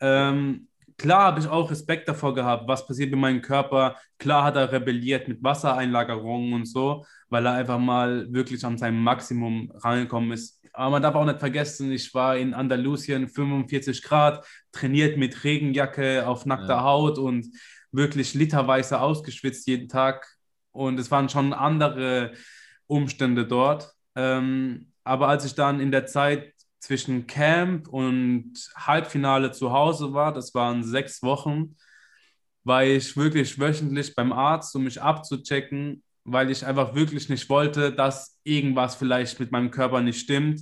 [0.00, 0.68] Ähm,
[0.98, 3.96] klar habe ich auch Respekt davor gehabt, was passiert mit meinem Körper.
[4.18, 9.00] Klar hat er rebelliert mit Wassereinlagerungen und so, weil er einfach mal wirklich an seinem
[9.02, 10.60] Maximum rangekommen ist.
[10.72, 16.26] Aber man darf auch nicht vergessen, ich war in Andalusien 45 Grad, trainiert mit Regenjacke
[16.26, 16.82] auf nackter Ja.
[16.82, 17.46] Haut und
[17.92, 20.26] wirklich literweise ausgeschwitzt jeden Tag.
[20.72, 22.32] Und es waren schon andere
[22.88, 23.92] Umstände dort.
[24.16, 26.51] Ähm, aber als ich dann in der Zeit
[26.82, 31.76] zwischen Camp und Halbfinale zu Hause war, das waren sechs Wochen,
[32.64, 36.02] war ich wirklich wöchentlich beim Arzt, um mich abzuchecken.
[36.24, 40.60] weil ich einfach wirklich nicht wollte, dass irgendwas vielleicht mit meinem Körper nicht stimmt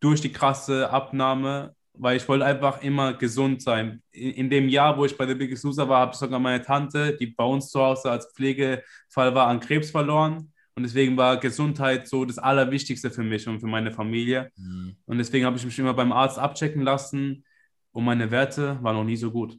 [0.00, 4.02] durch die krasse Abnahme, weil ich wollte einfach immer gesund sein.
[4.12, 6.62] In, in dem Jahr, wo ich bei der Biggest Loser war, habe ich sogar meine
[6.62, 10.52] Tante, die bei uns zu Hause als Pflegefall war, an Krebs verloren.
[10.80, 14.50] Und deswegen war Gesundheit so das Allerwichtigste für mich und für meine Familie.
[14.56, 14.96] Mhm.
[15.04, 17.44] Und deswegen habe ich mich immer beim Arzt abchecken lassen
[17.92, 19.58] und meine Werte waren noch nie so gut.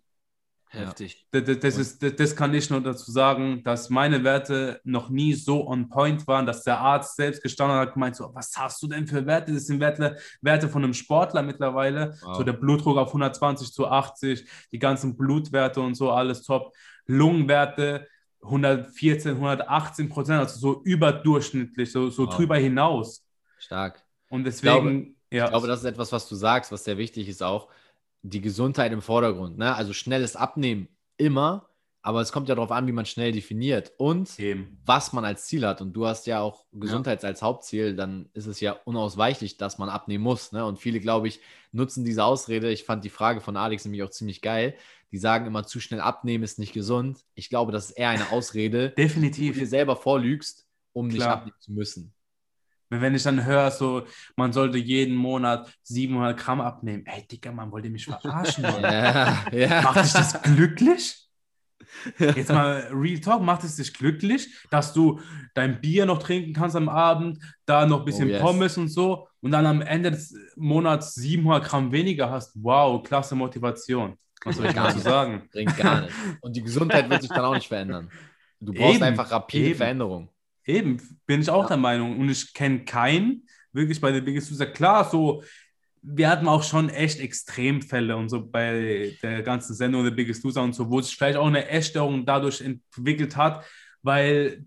[0.69, 1.28] Heftig.
[1.32, 1.41] Ja.
[1.41, 5.34] Das, das, ist, das, das, kann ich nur dazu sagen, dass meine Werte noch nie
[5.34, 8.82] so on point waren, dass der Arzt selbst gestanden hat und gemeint, so, was hast
[8.82, 9.53] du denn für Werte?
[9.53, 12.17] Das sind Werte, Werte von einem Sportler mittlerweile.
[12.24, 12.38] Wow.
[12.38, 16.74] So der Blutdruck auf 120 zu 80, die ganzen Blutwerte und so, alles top.
[17.05, 18.07] Lungenwerte
[18.43, 22.35] 114, 118 Prozent, also so überdurchschnittlich, so, so wow.
[22.35, 23.25] drüber hinaus.
[23.57, 24.03] Stark.
[24.29, 25.45] Und deswegen, ich glaube, ja.
[25.45, 27.69] Ich glaube, das ist etwas, was du sagst, was sehr wichtig ist auch
[28.23, 29.57] die Gesundheit im Vordergrund.
[29.57, 29.75] Ne?
[29.75, 30.87] Also schnelles Abnehmen
[31.17, 31.69] immer,
[32.04, 34.80] aber es kommt ja darauf an, wie man schnell definiert und Eben.
[34.86, 35.82] was man als Ziel hat.
[35.82, 37.30] Und du hast ja auch Gesundheit ja.
[37.30, 40.52] als Hauptziel, dann ist es ja unausweichlich, dass man abnehmen muss.
[40.52, 40.66] Ne?
[40.66, 41.41] Und viele, glaube ich,
[41.72, 42.72] nutzen diese Ausrede.
[42.72, 44.76] Ich fand die Frage von Alex nämlich auch ziemlich geil.
[45.12, 47.24] Die sagen immer, zu schnell abnehmen ist nicht gesund.
[47.36, 49.54] Ich glaube, das ist eher eine Ausrede, Definitiv.
[49.54, 51.18] die du dir selber vorlügst, um Klar.
[51.18, 52.14] nicht abnehmen zu müssen.
[52.89, 57.06] Wenn ich dann höre, so, man sollte jeden Monat 700 Gramm abnehmen.
[57.06, 58.64] Ey, Dicker, man wollte mich verarschen.
[58.82, 59.82] ja, ja.
[59.82, 61.30] Macht dich das glücklich?
[62.19, 65.19] Jetzt mal Real Talk, macht es dich glücklich, dass du
[65.53, 68.41] dein Bier noch trinken kannst am Abend, da noch ein bisschen oh, yes.
[68.41, 72.51] Pommes und so und dann am Ende des Monats 700 Gramm weniger hast?
[72.55, 74.17] Wow, klasse Motivation.
[74.43, 75.47] Was soll ich dazu sagen?
[75.51, 76.13] Bringt gar nicht.
[76.41, 78.09] Und die Gesundheit wird sich dann auch nicht verändern.
[78.59, 79.03] Du brauchst Eben.
[79.03, 79.77] einfach rapide Eben.
[79.77, 80.29] Veränderung.
[80.65, 81.69] Eben, bin ich auch ja.
[81.69, 82.19] der Meinung.
[82.19, 84.67] Und ich kenne keinen, wirklich bei der Biggest Loser.
[84.67, 85.43] Klar, so,
[86.02, 90.64] wir hatten auch schon echt Extremfälle und so bei der ganzen Sendung The Biggest Loser
[90.64, 93.66] und so, wo sich vielleicht auch eine Essstörung dadurch entwickelt hat,
[94.02, 94.66] weil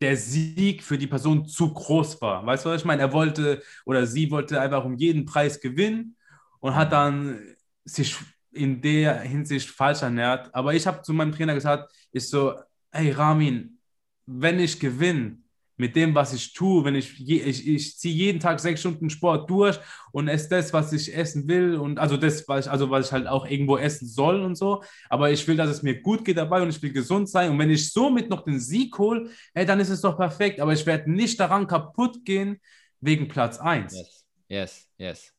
[0.00, 2.46] der Sieg für die Person zu groß war.
[2.46, 3.02] Weißt du, was ich meine?
[3.02, 6.16] Er wollte oder sie wollte einfach um jeden Preis gewinnen
[6.60, 7.40] und hat dann
[7.84, 8.16] sich
[8.52, 10.54] in der Hinsicht falsch ernährt.
[10.54, 12.54] Aber ich habe zu meinem Trainer gesagt, ich so,
[12.92, 13.78] hey Ramin,
[14.26, 15.38] wenn ich gewinne
[15.78, 19.48] mit dem, was ich tue, wenn ich, ich, ich ziehe jeden Tag sechs Stunden Sport
[19.48, 19.78] durch
[20.10, 23.12] und esse das, was ich essen will und also das, was ich, also was ich
[23.12, 26.36] halt auch irgendwo essen soll und so, aber ich will, dass es mir gut geht
[26.36, 29.64] dabei und ich will gesund sein und wenn ich somit noch den Sieg hole, hey,
[29.64, 32.60] dann ist es doch perfekt, aber ich werde nicht daran kaputt gehen
[33.00, 33.94] wegen Platz 1.
[33.94, 35.32] Yes, yes, yes.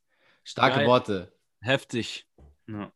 [0.46, 0.88] Starke Geil.
[0.88, 1.34] Worte.
[1.60, 2.26] Heftig.
[2.68, 2.92] Ja.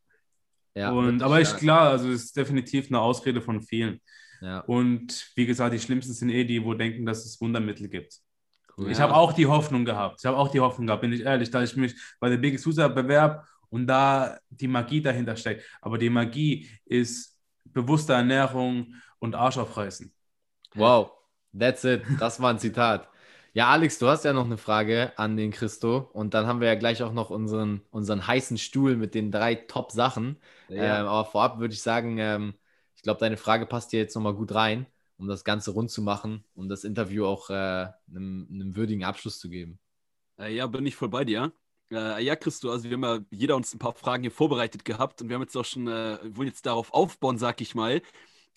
[0.74, 4.00] ja und, aber ich, klar, also es ist definitiv eine Ausrede von vielen.
[4.40, 4.60] Ja.
[4.60, 8.18] Und wie gesagt, die schlimmsten sind eh die, wo denken, dass es Wundermittel gibt.
[8.76, 8.90] Cool.
[8.90, 9.04] Ich ja.
[9.04, 10.20] habe auch die Hoffnung gehabt.
[10.20, 12.66] Ich habe auch die Hoffnung gehabt, bin ich ehrlich, dass ich mich bei der Biggest
[12.66, 15.64] Loser bewerbe und da die Magie dahinter steckt.
[15.80, 20.12] Aber die Magie ist bewusste Ernährung und Arsch aufreißen.
[20.74, 21.12] Wow,
[21.56, 22.02] that's it.
[22.18, 23.08] Das war ein Zitat.
[23.52, 26.66] Ja, Alex, du hast ja noch eine Frage an den Christo und dann haben wir
[26.66, 30.40] ja gleich auch noch unseren, unseren heißen Stuhl mit den drei Top-Sachen.
[30.68, 31.00] Ja.
[31.00, 32.54] Ähm, aber vorab würde ich sagen, ähm,
[33.04, 34.86] glaube, deine Frage passt hier jetzt nochmal gut rein,
[35.16, 37.54] um das Ganze rund zu machen, um das Interview auch äh,
[38.08, 39.78] einem, einem, würdigen Abschluss zu geben.
[40.38, 41.52] Äh, ja, bin ich voll bei dir.
[41.92, 45.22] Äh, ja, Christo, also wir haben ja jeder uns ein paar Fragen hier vorbereitet gehabt
[45.22, 48.02] und wir haben jetzt auch schon, äh, wollen jetzt darauf aufbauen, sag ich mal.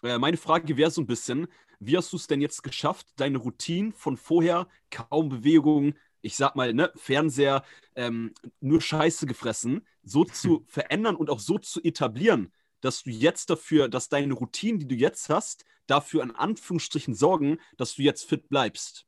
[0.04, 1.48] Meine Frage wäre so ein bisschen,
[1.80, 6.56] wie hast du es denn jetzt geschafft, deine Routine von vorher, kaum Bewegung, ich sag
[6.56, 7.64] mal, ne, Fernseher,
[7.96, 13.50] ähm, nur Scheiße gefressen, so zu verändern und auch so zu etablieren, dass du jetzt
[13.50, 18.28] dafür, dass deine Routinen, die du jetzt hast, dafür in Anführungsstrichen sorgen, dass du jetzt
[18.28, 19.06] fit bleibst?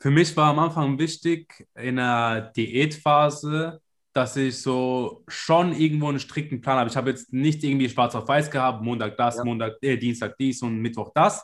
[0.00, 3.80] Für mich war am Anfang wichtig in der Diätphase,
[4.12, 6.90] dass ich so schon irgendwo einen strikten Plan habe.
[6.90, 9.44] Ich habe jetzt nicht irgendwie schwarz auf weiß gehabt, Montag das, ja.
[9.44, 11.42] Montag, äh, Dienstag dies und Mittwoch das.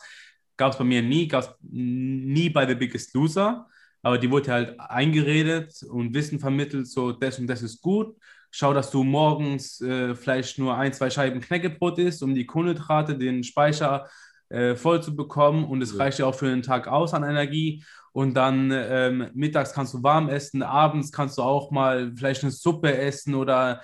[0.57, 3.67] Gab es bei mir nie, gab es nie bei The Biggest Loser.
[4.03, 8.17] Aber die wurde halt eingeredet und Wissen vermittelt, so das und das ist gut
[8.51, 13.17] schau, dass du morgens äh, vielleicht nur ein, zwei Scheiben Knäckebrot isst, um die Kohlenhydrate,
[13.17, 14.09] den Speicher
[14.49, 15.65] äh, voll zu bekommen.
[15.65, 15.99] Und es ja.
[15.99, 17.85] reicht ja auch für den Tag aus an Energie.
[18.13, 22.51] Und dann ähm, mittags kannst du warm essen, abends kannst du auch mal vielleicht eine
[22.51, 23.83] Suppe essen oder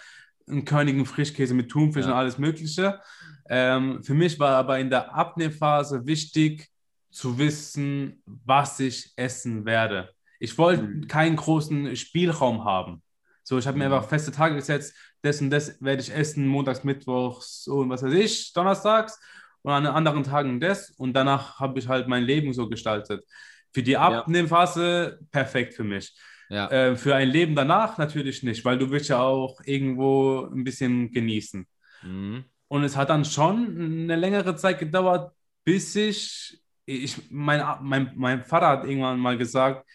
[0.49, 2.13] einen körnigen Frischkäse mit Thunfisch ja.
[2.13, 3.01] und alles Mögliche.
[3.49, 6.69] Ähm, für mich war aber in der Abnehmphase wichtig
[7.11, 10.11] zu wissen, was ich essen werde.
[10.41, 11.07] Ich wollte mhm.
[11.07, 13.03] keinen großen Spielraum haben.
[13.49, 13.95] So, ich habe mir mhm.
[13.95, 14.93] einfach feste Tage gesetzt,
[15.23, 19.21] das und das werde ich essen, montags, mittwochs und was weiß ich, donnerstags
[19.63, 23.25] und an anderen Tagen das und danach habe ich halt mein Leben so gestaltet.
[23.73, 26.13] Für die Abnehmphase perfekt für mich.
[26.49, 26.69] Ja.
[26.71, 31.13] Äh, für ein Leben danach natürlich nicht, weil du willst ja auch irgendwo ein bisschen
[31.13, 31.67] genießen.
[32.03, 32.45] Mhm.
[32.67, 35.33] Und es hat dann schon eine längere Zeit gedauert,
[35.65, 39.87] bis ich ich, mein, mein, mein Vater hat irgendwann mal gesagt,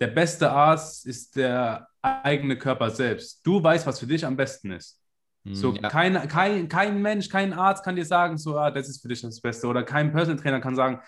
[0.00, 3.46] der beste Arzt ist der eigene Körper selbst.
[3.46, 5.00] Du weißt, was für dich am besten ist.
[5.44, 5.88] Hm, So, ja.
[5.88, 9.22] kein, kein, kein Mensch, kein Arzt kann dir sagen, so, ah, das ist für dich
[9.22, 9.66] das Beste.
[9.66, 11.00] Oder kein Personal Trainer kann sagen,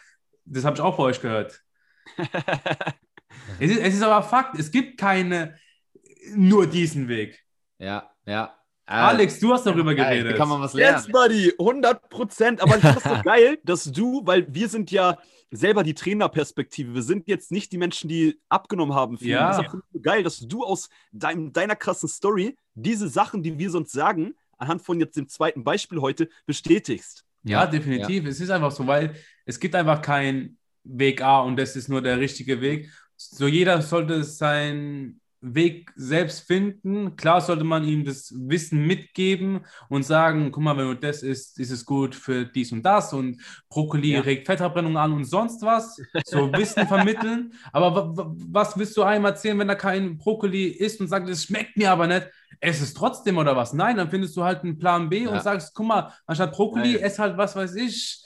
[0.45, 1.61] das habe ich auch bei euch gehört.
[3.61, 5.55] Es ist, es ist aber Fakt, es gibt keine,
[6.34, 7.43] nur diesen Weg.
[7.78, 8.55] ja, ja.
[8.86, 10.36] Äh, Alex, du hast darüber geredet.
[10.36, 10.97] Kann man was lernen.
[10.97, 12.62] Yes, Buddy, 100 Prozent.
[12.62, 15.18] Aber ich finde es so geil, dass du, weil wir sind ja
[15.51, 16.94] selber die Trainerperspektive.
[16.94, 19.18] Wir sind jetzt nicht die Menschen, die abgenommen haben.
[19.18, 19.28] Viel.
[19.28, 19.49] Ja.
[19.49, 23.59] Deshalb finde ich so geil, dass du aus deinem, deiner krassen Story diese Sachen, die
[23.59, 27.24] wir sonst sagen, anhand von jetzt dem zweiten Beispiel heute bestätigst.
[27.44, 28.26] Ja, definitiv.
[28.26, 29.14] Es ist einfach so, weil
[29.46, 32.90] es gibt einfach keinen Weg A und das ist nur der richtige Weg.
[33.16, 37.14] So jeder sollte seinen Weg selbst finden.
[37.16, 41.61] Klar sollte man ihm das Wissen mitgeben und sagen, guck mal, wenn du das isst,
[41.61, 44.20] ist es gut für dies und das und Brokkoli Ja.
[44.20, 45.97] regt Fettverbrennung an und sonst was.
[46.26, 47.53] So Wissen vermitteln.
[47.72, 51.28] Aber wa- wa- was willst du einem erzählen, wenn er kein Brokkoli isst und sagt,
[51.28, 52.26] es schmeckt mir aber nicht?
[52.61, 53.72] Es trotzdem oder was?
[53.72, 55.30] Nein, dann findest du halt einen Plan B Ja.
[55.30, 57.03] und sagst, guck mal, anstatt Brokkoli, Geil.
[57.05, 58.24] ess halt was weiß ich,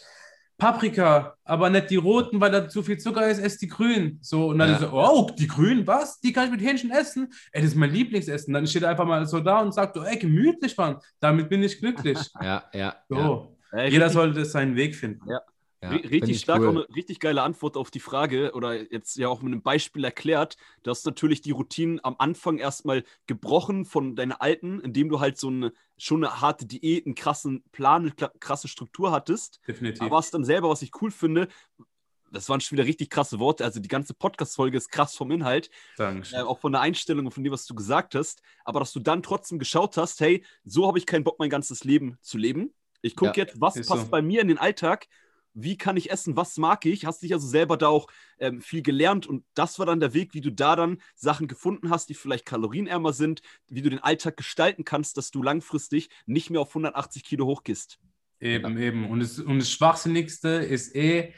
[0.62, 4.18] Paprika, aber nicht die roten, weil da zu viel Zucker ist, ess die grünen.
[4.22, 4.74] So, und dann Ja.
[4.76, 6.20] ist so, oh, die grünen, was?
[6.20, 7.32] Die kann ich mit Hähnchen essen?
[7.50, 8.54] Ey, das ist mein Lieblingsessen.
[8.54, 11.64] Dann steht er einfach mal so da und sagt, oh, ey, gemütlich, Mann, damit bin
[11.64, 12.16] ich glücklich.
[12.40, 12.94] Ja, ja.
[13.08, 13.84] So, ja.
[13.86, 15.28] Jeder sollte seinen Weg finden.
[15.28, 15.40] Ja.
[15.82, 15.90] Ja.
[15.90, 16.68] Richtig ich stark, cool.
[16.68, 20.56] eine richtig geile Antwort auf die Frage oder jetzt ja auch mit einem Beispiel erklärt.
[20.84, 25.38] Du hast natürlich die Routinen am Anfang erstmal gebrochen von deiner alten, indem du halt
[25.38, 29.60] so eine schon eine harte Diät, einen krassen Plan, eine krasse Struktur hattest.
[29.66, 30.02] Definitiv.
[30.02, 31.48] Aber was dann selber, was ich cool finde,
[32.32, 33.64] das waren schon wieder richtig krasse Worte.
[33.64, 36.38] Also die ganze Podcast-Folge ist krass vom Inhalt, Dankeschön.
[36.38, 38.42] äh, auch von der Einstellung und von dem, was du gesagt hast.
[38.64, 41.84] Aber dass du dann trotzdem geschaut hast, hey, so habe ich keinen Bock, mein ganzes
[41.84, 42.72] Leben zu leben.
[43.02, 44.10] Ich gucke Ja, jetzt, was passt so.
[44.10, 45.08] bei mir in den Alltag.
[45.54, 46.36] Wie kann ich essen?
[46.36, 47.04] Was mag ich?
[47.04, 50.34] Hast dich also selber da auch ähm, viel gelernt und das war dann der Weg,
[50.34, 54.36] wie du da dann Sachen gefunden hast, die vielleicht kalorienärmer sind, wie du den Alltag
[54.36, 57.98] gestalten kannst, dass du langfristig nicht mehr auf 180 Kilo hochgehst.
[58.40, 59.08] Eben, eben.
[59.08, 61.34] Und das, und das Schwachsinnigste ist eh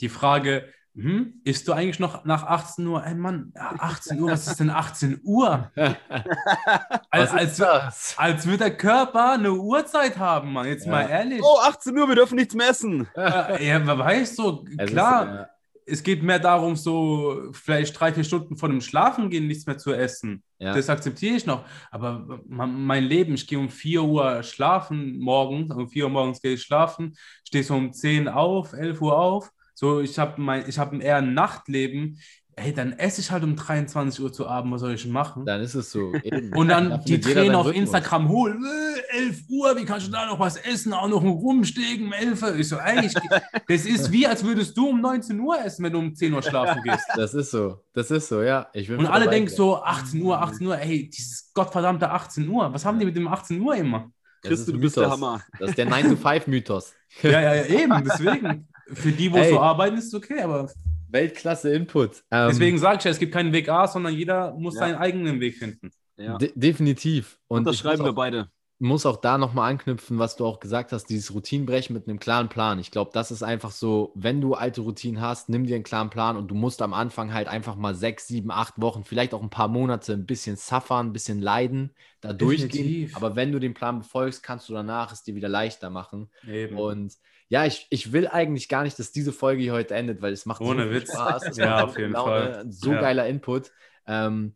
[0.00, 3.04] die Frage, hm, isst du eigentlich noch nach 18 Uhr?
[3.04, 5.70] Ey Mann, 18 Uhr, was ist denn 18 Uhr?
[7.10, 10.66] Als, ist als, als würde der Körper eine Uhrzeit haben, Mann.
[10.66, 10.92] Jetzt Ja.
[10.92, 11.40] mal ehrlich.
[11.42, 13.08] Oh, 18 Uhr, wir dürfen nichts mehr essen.
[13.16, 15.46] Ja, wer weiß so, Es ist, klar, äh,
[15.86, 19.92] es geht mehr darum, so vielleicht drei, vier Stunden vor dem Schlafengehen nichts mehr zu
[19.92, 20.42] essen.
[20.58, 20.74] ja.
[20.74, 21.64] Das akzeptiere ich noch.
[21.90, 26.54] Aber mein Leben, ich gehe um 4 Uhr schlafen morgens, um 4 Uhr morgens gehe
[26.54, 27.14] ich schlafen,
[27.46, 29.50] stehe so um 10 auf, 11 Uhr auf.
[29.82, 32.20] So, ich habe mein, ich habe eher ein Nachtleben.
[32.54, 35.44] Ey, dann esse ich halt um 23 Uhr zu Abend, was soll ich machen?
[35.44, 36.12] Dann ist es so.
[36.22, 36.52] Eben.
[36.54, 37.82] Und Da dann findet die Tränen auf Rhythmus.
[37.82, 38.64] Instagram holen.
[38.64, 40.92] Äh, 11 Uhr, wie kannst du da noch was essen?
[40.92, 42.54] Auch noch rumstegen um 11 Uhr.
[42.56, 43.12] Ich so, eigentlich,
[43.68, 46.42] das ist wie, als würdest du um 19 Uhr essen, wenn du um 10 Uhr
[46.42, 47.04] schlafen gehst.
[47.16, 47.80] Das ist so.
[47.92, 48.68] Das ist so, ja.
[48.96, 49.56] Und alle denken dir.
[49.56, 52.72] so, 18 Uhr, 18 Uhr, ey, dieses gottverdammte 18 Uhr.
[52.72, 54.12] Was haben die mit dem 18 Uhr immer?
[54.44, 55.12] Ist du bist der Mythos.
[55.12, 55.42] Hammer.
[55.58, 56.92] Das ist der 9-to-5-Mythos.
[57.22, 58.68] Ja, ja, ja, eben, deswegen.
[58.92, 59.50] Für die, wo Ey.
[59.50, 60.70] so arbeiten, ist es okay, aber
[61.08, 62.24] Weltklasse Input.
[62.30, 64.80] Ähm, deswegen sage ich ja, es gibt keinen Weg A, sondern jeder muss Ja.
[64.80, 65.90] seinen eigenen Weg finden.
[66.16, 66.36] Ja.
[66.38, 67.38] de definitiv.
[67.48, 68.48] Und das ich schreiben wir beide.
[68.78, 72.48] muss auch da nochmal anknüpfen, was du auch gesagt hast, dieses Routinenbrechen mit einem klaren
[72.48, 72.78] Plan.
[72.78, 76.10] Ich glaube, das ist einfach so, wenn du alte Routinen hast, nimm dir einen klaren
[76.10, 79.42] Plan und du musst am Anfang halt einfach mal sechs, sieben, acht Wochen, vielleicht auch
[79.42, 82.68] ein paar Monate ein bisschen suffern, ein bisschen leiden, da durchgehen.
[82.70, 83.16] Definitiv.
[83.16, 86.30] Aber wenn du den Plan befolgst, kannst du danach es dir wieder leichter machen.
[86.46, 86.76] Eben.
[86.76, 87.14] Und
[87.52, 90.46] ja, ich, ich will eigentlich gar nicht, dass diese Folge hier heute endet, weil es
[90.46, 91.10] macht Ohne so viel Witz.
[91.10, 91.50] Spaß.
[91.58, 92.66] Ja, auf jeden Laune, Fall.
[92.70, 93.00] So Ja.
[93.02, 93.70] geiler Input.
[94.06, 94.54] Ähm,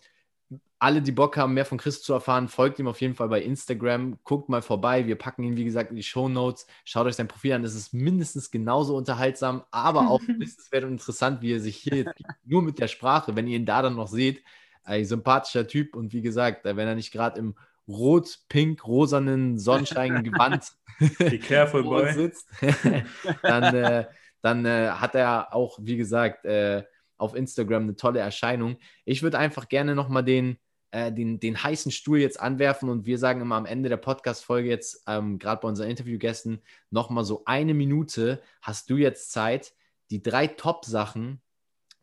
[0.79, 3.43] alle, die Bock haben, mehr von Chris zu erfahren, folgt ihm auf jeden Fall bei
[3.43, 4.19] Instagram.
[4.25, 5.07] Guckt mal vorbei.
[5.07, 6.67] Wir packen ihn, wie gesagt, in die Show Notes.
[6.87, 7.65] Schaut euch sein Profil an.
[7.65, 12.15] Es ist mindestens genauso unterhaltsam, aber auch wissenswert und interessant, wie er sich hier jetzt
[12.47, 14.43] nur mit der Sprache, wenn ihr ihn da dann noch seht.
[14.85, 17.57] Ein sympathischer Typ und wie gesagt, wenn er nicht gerade im
[17.89, 20.73] rot-pink-rosanen Sonnenscheingewand
[21.19, 22.13] Be careful, boy.
[22.13, 22.49] sitzt,
[23.43, 24.07] dann, äh,
[24.43, 26.85] dann äh, hat er auch, wie gesagt, äh,
[27.19, 28.77] auf Instagram eine tolle Erscheinung.
[29.05, 30.59] Ich würde einfach gerne nochmal den,
[30.91, 34.69] äh, den, den heißen Stuhl jetzt anwerfen und wir sagen immer am Ende der Podcast-Folge
[34.69, 39.73] jetzt, ähm, gerade bei unseren Interviewgästen, nochmal so eine Minute hast du jetzt Zeit,
[40.11, 41.41] die drei Top-Sachen,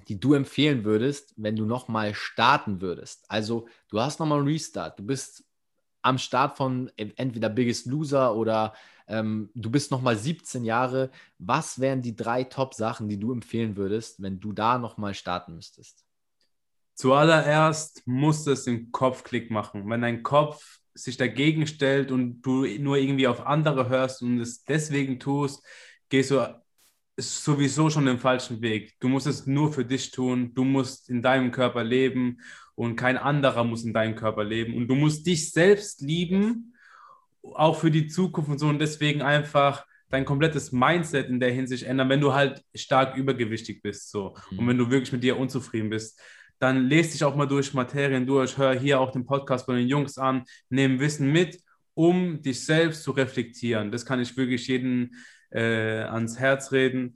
[0.07, 3.23] die du empfehlen würdest, wenn du nochmal starten würdest.
[3.29, 5.45] Also du hast nochmal einen Restart, du bist
[6.03, 8.73] am Start von entweder Biggest Loser oder
[9.07, 11.09] ähm, du bist nochmal 17 Jahre.
[11.39, 16.05] Was wären die drei Top-Sachen, die du empfehlen würdest, wenn du da nochmal starten müsstest?
[16.95, 19.89] Zuallererst muss es den Kopf Klick machen.
[19.89, 24.63] Wenn dein Kopf sich dagegen stellt und du nur irgendwie auf andere hörst und es
[24.63, 25.65] deswegen tust,
[26.09, 26.61] gehst du
[27.17, 28.95] sowieso schon den falschen Weg.
[28.99, 30.53] Du musst es nur für dich tun.
[30.53, 32.39] Du musst in deinem Körper leben
[32.75, 34.75] und kein anderer muss in deinem Körper leben.
[34.75, 36.73] Und du musst dich selbst lieben,
[37.41, 38.67] auch für die Zukunft und so.
[38.67, 43.81] Und deswegen einfach dein komplettes Mindset in der Hinsicht ändern, wenn du halt stark übergewichtig
[43.81, 44.11] bist.
[44.11, 44.35] So.
[44.51, 44.59] Mhm.
[44.59, 46.19] Und wenn du wirklich mit dir unzufrieden bist,
[46.59, 49.87] dann lese dich auch mal durch Materien durch, hör hier auch den Podcast von den
[49.87, 51.59] Jungs an, nimm Wissen mit,
[51.93, 53.91] um dich selbst zu reflektieren.
[53.91, 55.11] Das kann ich wirklich jedem
[55.49, 57.15] äh, ans Herz reden.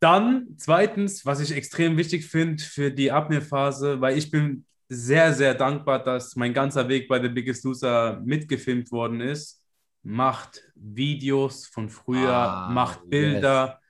[0.00, 5.54] Dann zweitens, was ich extrem wichtig finde für die Abnehmphase, weil ich bin sehr, sehr
[5.54, 9.62] dankbar, dass mein ganzer Weg bei The Biggest Loser mitgefilmt worden ist.
[10.02, 13.80] Macht Videos von früher, ah, macht Bilder,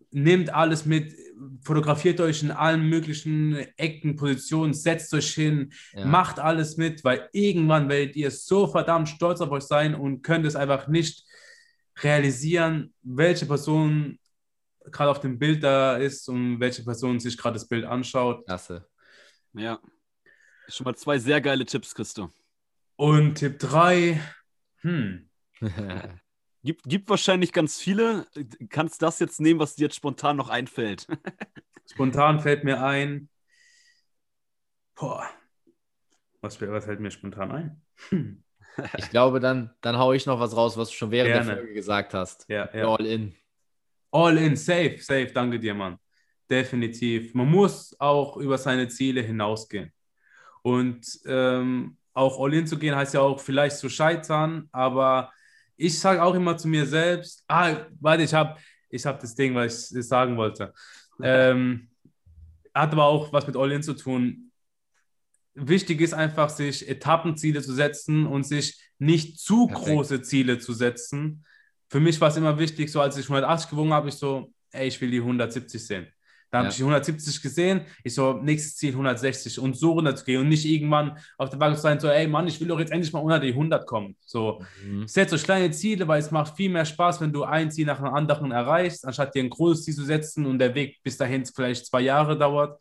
[0.00, 0.08] yes.
[0.10, 1.14] nehmt alles mit,
[1.62, 6.04] fotografiert euch in allen möglichen Ecken, Positionen, setzt euch hin, ja.
[6.04, 10.44] macht alles mit, weil irgendwann werdet ihr so verdammt stolz auf euch sein und könnt
[10.44, 11.24] es einfach nicht
[12.02, 14.18] realisieren, welche Person
[14.90, 18.44] gerade auf dem Bild da ist und welche Person sich gerade das Bild anschaut.
[18.46, 18.86] Klasse.
[19.52, 19.80] Ja.
[20.68, 22.30] Schon mal zwei sehr geile Tipps, Christo.
[22.96, 24.20] Und Tipp 3,
[24.80, 25.28] hm.
[26.62, 28.26] gibt, gibt wahrscheinlich ganz viele.
[28.70, 31.06] Kannst das jetzt nehmen, was dir jetzt spontan noch einfällt?
[31.90, 33.28] spontan fällt mir ein.
[34.94, 35.28] Boah.
[36.40, 37.82] Was, was fällt mir spontan ein?
[38.10, 38.44] Hm.
[38.98, 41.46] Ich glaube, dann, dann haue ich noch was raus, was du schon während Gerne.
[41.46, 42.46] der Folge gesagt hast.
[42.48, 42.88] Ja, ja.
[42.88, 43.34] All in.
[44.14, 45.32] All in, safe, safe.
[45.32, 45.98] Danke dir, Mann.
[46.48, 47.34] Definitiv.
[47.34, 49.92] Man muss auch über seine Ziele hinausgehen.
[50.62, 55.32] Und ähm, auch all in zu gehen heißt ja auch vielleicht zu scheitern, aber
[55.76, 58.56] ich sage auch immer zu mir selbst, ah, warte, ich habe
[58.88, 60.72] ich hab das Ding, was ich sagen wollte.
[61.20, 61.88] Ähm,
[62.72, 64.52] hat aber auch was mit all in zu tun
[65.54, 69.86] wichtig ist einfach, sich Etappenziele zu setzen und sich nicht zu Perfekt.
[69.86, 71.44] große Ziele zu setzen.
[71.88, 74.88] Für mich war es immer wichtig, so als ich 180 gewogen habe, ich so, ey,
[74.88, 76.06] ich will die 170 sehen.
[76.50, 76.64] Dann ja.
[76.66, 80.40] habe ich die 170 gesehen, ich so, nächstes Ziel 160 und so runter zu gehen
[80.40, 82.92] und nicht irgendwann auf der Waage zu sein, so, ey Mann, ich will doch jetzt
[82.92, 84.16] endlich mal unter die 100 kommen.
[84.20, 85.08] So, mhm.
[85.08, 87.96] setz so kleine Ziele, weil es macht viel mehr Spaß, wenn du ein Ziel nach
[87.96, 91.44] dem anderen erreichst, anstatt dir ein großes Ziel zu setzen und der Weg bis dahin
[91.44, 92.80] vielleicht zwei Jahre dauert.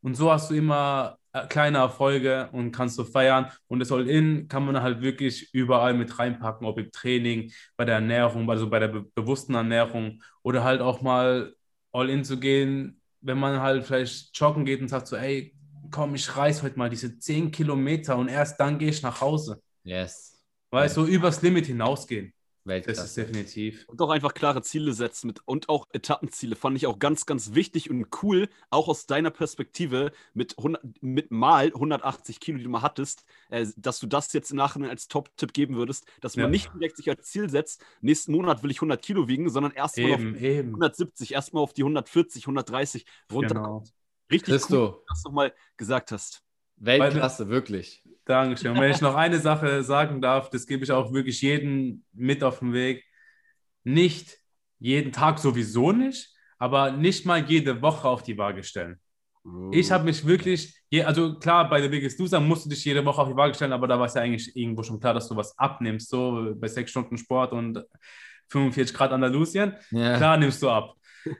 [0.00, 1.16] Und so hast du immer
[1.48, 3.50] kleine Erfolge und kannst du feiern.
[3.68, 7.96] Und das All-In kann man halt wirklich überall mit reinpacken, ob im Training, bei der
[7.96, 11.54] Ernährung, also bei der be bewussten Ernährung oder halt auch mal
[11.92, 15.54] All-In zu gehen, wenn man halt vielleicht joggen geht und sagt so, ey,
[15.90, 19.62] komm, ich reiß heute mal diese 10 Kilometer und erst dann gehe ich nach Hause.
[19.84, 20.42] Yes.
[20.70, 20.94] Weil yes.
[20.94, 22.32] so übers Limit hinausgehen.
[22.64, 23.00] Weltklasse.
[23.00, 23.84] Das ist definitiv.
[23.88, 27.54] Und auch einfach klare Ziele setzen mit, und auch Etappenziele fand ich auch ganz, ganz
[27.54, 32.70] wichtig und cool, auch aus deiner Perspektive mit, 100, mit mal 180 Kilo, die du
[32.70, 36.44] mal hattest, äh, dass du das jetzt im Nachhinein als Top-Tipp geben würdest, dass man
[36.44, 36.50] ja.
[36.50, 40.14] nicht direkt sich als Ziel setzt, nächsten Monat will ich 100 Kilo wiegen, sondern erstmal
[40.14, 40.36] auf eben.
[40.36, 43.54] 170, erstmal auf die 140, 130 runter.
[43.54, 43.84] Genau.
[44.30, 44.94] Richtig Christo.
[44.96, 46.42] cool, dass du nochmal gesagt hast.
[46.76, 48.02] Weltklasse, wirklich.
[48.24, 48.72] Dankeschön.
[48.72, 52.44] Und wenn ich noch eine Sache sagen darf, das gebe ich auch wirklich jedem mit
[52.44, 53.04] auf den Weg.
[53.84, 54.38] Nicht
[54.78, 59.00] jeden Tag sowieso nicht, aber nicht mal jede Woche auf die Waage stellen.
[59.44, 59.70] Oh.
[59.72, 63.20] Ich habe mich wirklich, also klar, bei der Biggest Loser musst du dich jede Woche
[63.20, 65.34] auf die Waage stellen, aber da war es ja eigentlich irgendwo schon klar, dass du
[65.34, 67.84] was abnimmst, so bei sechs Stunden Sport und
[68.50, 69.74] 45 Grad Andalusien.
[69.90, 70.16] Ja.
[70.16, 70.94] Klar nimmst du ab.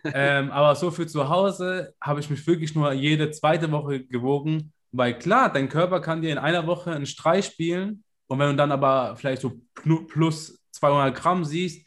[0.04, 4.72] ähm, aber so für zu Hause habe ich mich wirklich nur jede zweite Woche gewogen
[4.92, 8.56] weil klar, dein Körper kann dir in einer Woche einen Streich spielen und wenn du
[8.56, 11.86] dann aber vielleicht so plus 200 Gramm siehst,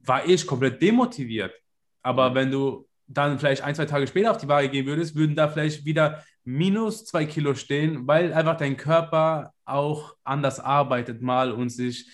[0.00, 1.54] war ich komplett demotiviert.
[2.02, 5.36] Aber wenn du dann vielleicht ein, zwei Tage später auf die Waage gehen würdest, würden
[5.36, 11.50] da vielleicht wieder minus zwei Kilo stehen, weil einfach dein Körper auch anders arbeitet mal
[11.50, 12.10] und sich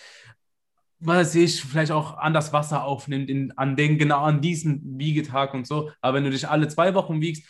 [1.05, 5.67] weiß ich, vielleicht auch anders Wasser aufnimmt, in, an den, genau an diesem Wiegetag und
[5.67, 5.91] so.
[6.01, 7.45] Aber wenn du dich alle zwei Wochen wiegst,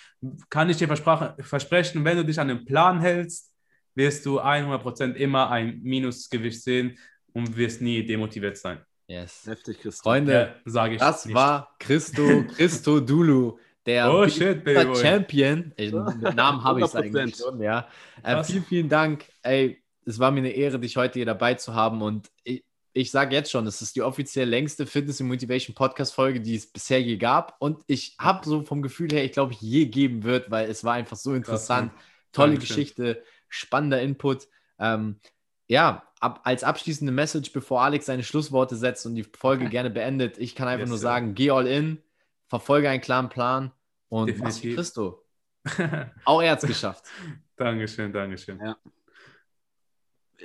[0.48, 3.52] kann ich dir versprechen, wenn du dich an den Plan hältst,
[3.94, 6.98] wirst du 100% immer ein Minusgewicht sehen
[7.32, 8.80] und wirst nie demotiviert sein.
[9.06, 9.42] Yes.
[9.46, 10.02] Heftig, Christo.
[10.02, 11.00] Freunde, ja, sage ich.
[11.00, 11.34] Das nicht.
[11.34, 14.62] war Christo, Christo Dulu, der oh, shit,
[14.96, 15.72] Champion.
[15.76, 17.86] Ey, mit Namen habe ich es eigentlich schon, ja.
[18.22, 19.26] Äh, vielen, vielen Dank.
[19.42, 23.10] Ey, es war mir eine Ehre, dich heute hier dabei zu haben und ich, ich
[23.10, 26.70] sage jetzt schon, es ist die offiziell längste Fitness und Motivation Podcast Folge, die es
[26.70, 27.56] bisher je gab.
[27.58, 30.94] Und ich habe so vom Gefühl her, ich glaube, je geben wird, weil es war
[30.94, 31.92] einfach so interessant.
[31.92, 32.76] Krass, Tolle Dankeschön.
[32.76, 34.48] Geschichte, spannender Input.
[34.78, 35.16] Ähm,
[35.68, 40.38] ja, ab, als abschließende Message, bevor Alex seine Schlussworte setzt und die Folge gerne beendet,
[40.38, 42.02] ich kann einfach yes, nur sagen, geh all in,
[42.48, 43.72] verfolge einen klaren Plan
[44.08, 44.76] und Definitiv.
[44.76, 45.24] Christo.
[46.24, 47.06] Auch er hat es geschafft.
[47.56, 48.58] Dankeschön, Dankeschön.
[48.62, 48.76] Ja.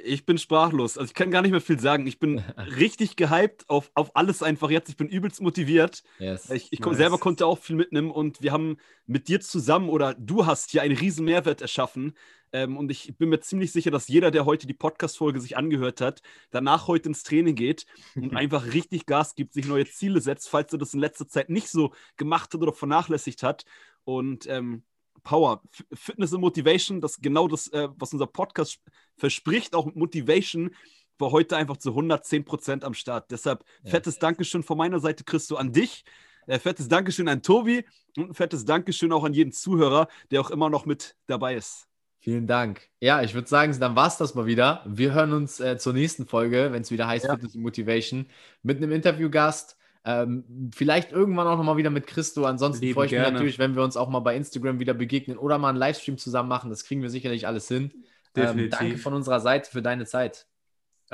[0.03, 0.97] Ich bin sprachlos.
[0.97, 2.07] Also ich kann gar nicht mehr viel sagen.
[2.07, 2.39] Ich bin
[2.77, 4.89] richtig gehypt auf, auf alles einfach jetzt.
[4.89, 6.03] Ich bin übelst motiviert.
[6.19, 6.49] Yes.
[6.49, 6.97] Ich, ich nice.
[6.97, 10.81] selber konnte auch viel mitnehmen und wir haben mit dir zusammen oder du hast hier
[10.81, 12.13] einen riesen Mehrwert erschaffen.
[12.53, 15.99] Ähm, und ich bin mir ziemlich sicher, dass jeder, der heute die Podcast-Folge sich angehört
[15.99, 17.85] hat, danach heute ins Training geht
[18.15, 21.49] und einfach richtig Gas gibt, sich neue Ziele setzt, falls er das in letzter Zeit
[21.49, 23.65] nicht so gemacht hat oder vernachlässigt hat.
[24.05, 24.83] Und ähm,
[25.27, 25.61] Power,
[25.91, 28.79] Fitness und Motivation, das ist genau das, äh, was unser Podcast
[29.17, 30.71] verspricht, auch Motivation
[31.19, 33.29] war heute einfach zu 110 Prozent am Start.
[33.29, 33.91] Deshalb ja.
[33.91, 36.05] fettes Dankeschön von meiner Seite, Christo, an dich.
[36.45, 37.83] Äh, fettes Dankeschön an Tobi
[38.15, 41.87] und ein fettes Dankeschön auch an jeden Zuhörer, der auch immer noch mit dabei ist.
[42.19, 42.89] Vielen Dank.
[43.01, 44.81] Ja, ich würde sagen, dann war es das mal wieder.
[44.85, 47.33] Wir hören uns äh, zur nächsten Folge, wenn es wieder heißt ja.
[47.33, 48.27] Fitness und Motivation,
[48.63, 49.76] mit einem Interviewgast.
[50.09, 52.45] Ähm, vielleicht irgendwann auch nochmal wieder mit Christo.
[52.45, 53.25] Ansonsten Lieben freue ich gerne.
[53.25, 56.17] mich natürlich, wenn wir uns auch mal bei Instagram wieder begegnen oder mal einen Livestream
[56.17, 56.69] zusammen machen.
[56.69, 57.91] Das kriegen wir sicherlich alles hin.
[58.33, 60.47] Ähm, danke von unserer Seite für deine Zeit.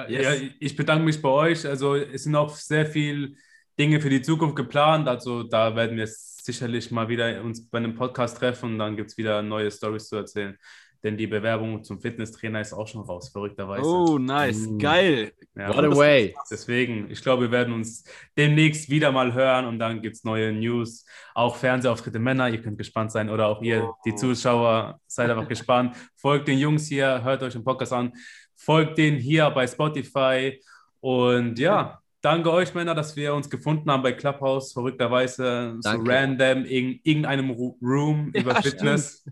[0.08, 0.24] Yes.
[0.24, 1.66] Ja, ich bedanke mich bei euch.
[1.66, 3.34] Also es sind auch sehr viele
[3.80, 5.08] Dinge für die Zukunft geplant.
[5.08, 9.10] Also da werden wir sicherlich mal wieder uns bei einem Podcast treffen und dann gibt
[9.10, 10.56] es wieder neue Stories zu erzählen
[11.04, 13.86] denn die Bewerbung zum Fitnesstrainer ist auch schon raus, verrückterweise.
[13.86, 14.78] Oh, nice, mm.
[14.78, 15.34] geil.
[15.56, 16.34] Ja, What a way.
[16.49, 18.06] Deswegen, ich glaube, wir werden uns
[18.38, 21.06] demnächst wieder mal hören und dann gibt es neue News.
[21.36, 24.16] Auch Fernsehauftritte Männer, ihr könnt gespannt sein oder auch ihr, die oh.
[24.16, 25.95] Zuschauer, seid einfach gespannt.
[26.16, 28.14] Folgt den Jungs hier, hört euch den Podcast an,
[28.56, 30.58] folgt den hier bei Spotify
[31.01, 36.06] und ja, danke euch, Männer, dass wir uns gefunden haben bei Clubhouse, verrückterweise, danke.
[36.06, 39.26] so random in irgendeinem Room ja, über Fitness.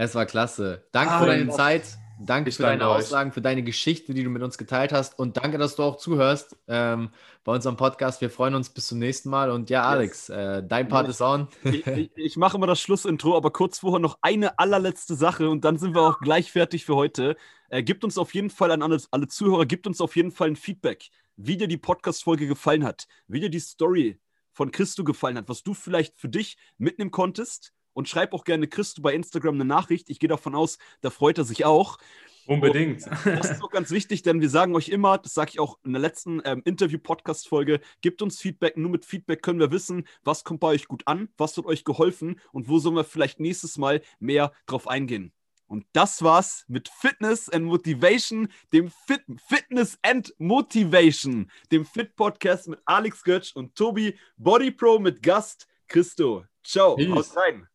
[0.00, 0.86] Es war klasse.
[0.92, 1.98] Danke ah, für deine Zeit.
[2.20, 2.98] Danke für deine euch.
[2.98, 5.18] Aussagen, für deine Geschichte, die du mit uns geteilt hast.
[5.18, 7.10] Und danke, dass du auch zuhörst ähm,
[7.42, 8.20] bei unserem Podcast.
[8.20, 9.50] Wir freuen uns bis zum nächsten Mal.
[9.50, 10.36] Und ja, Alex, yes.
[10.36, 11.48] äh, dein Part ist on.
[11.64, 15.64] Ich, ich, ich, mache immer das Schlussintro, aber kurz vorher noch eine allerletzte Sache und
[15.64, 17.34] dann sind wir auch gleich fertig für heute.
[17.68, 20.46] Äh, gibt uns auf jeden Fall an alle, alle Zuhörer, gibt uns auf jeden Fall
[20.46, 24.20] ein Feedback, wie dir die Podcast-Folge gefallen hat, wie dir die Story
[24.52, 28.68] von Christo gefallen hat, was du vielleicht für dich mitnehmen konntest und schreib auch gerne
[28.68, 30.08] Christo bei Instagram eine Nachricht.
[30.08, 31.98] Ich gehe davon aus, da freut er sich auch.
[32.46, 33.04] Unbedingt.
[33.04, 35.80] Und das ist auch ganz wichtig, denn wir sagen euch immer, das sage ich auch
[35.84, 38.76] in der letzten ähm, Interview-Podcast-Folge, gebt uns Feedback.
[38.76, 41.82] Nur mit Feedback können wir wissen, was kommt bei euch gut an, was wird euch
[41.82, 45.32] geholfen und wo sollen wir vielleicht nächstes Mal mehr drauf eingehen.
[45.66, 52.68] Und das war's mit Fitness and Motivation, dem Fit Fitness and Motivation, dem Fit Podcast
[52.68, 56.44] mit Alex Götz und Tobi Body Pro mit Gast Christo.
[56.62, 57.10] Ciao, Peace.
[57.10, 57.68] haut rein.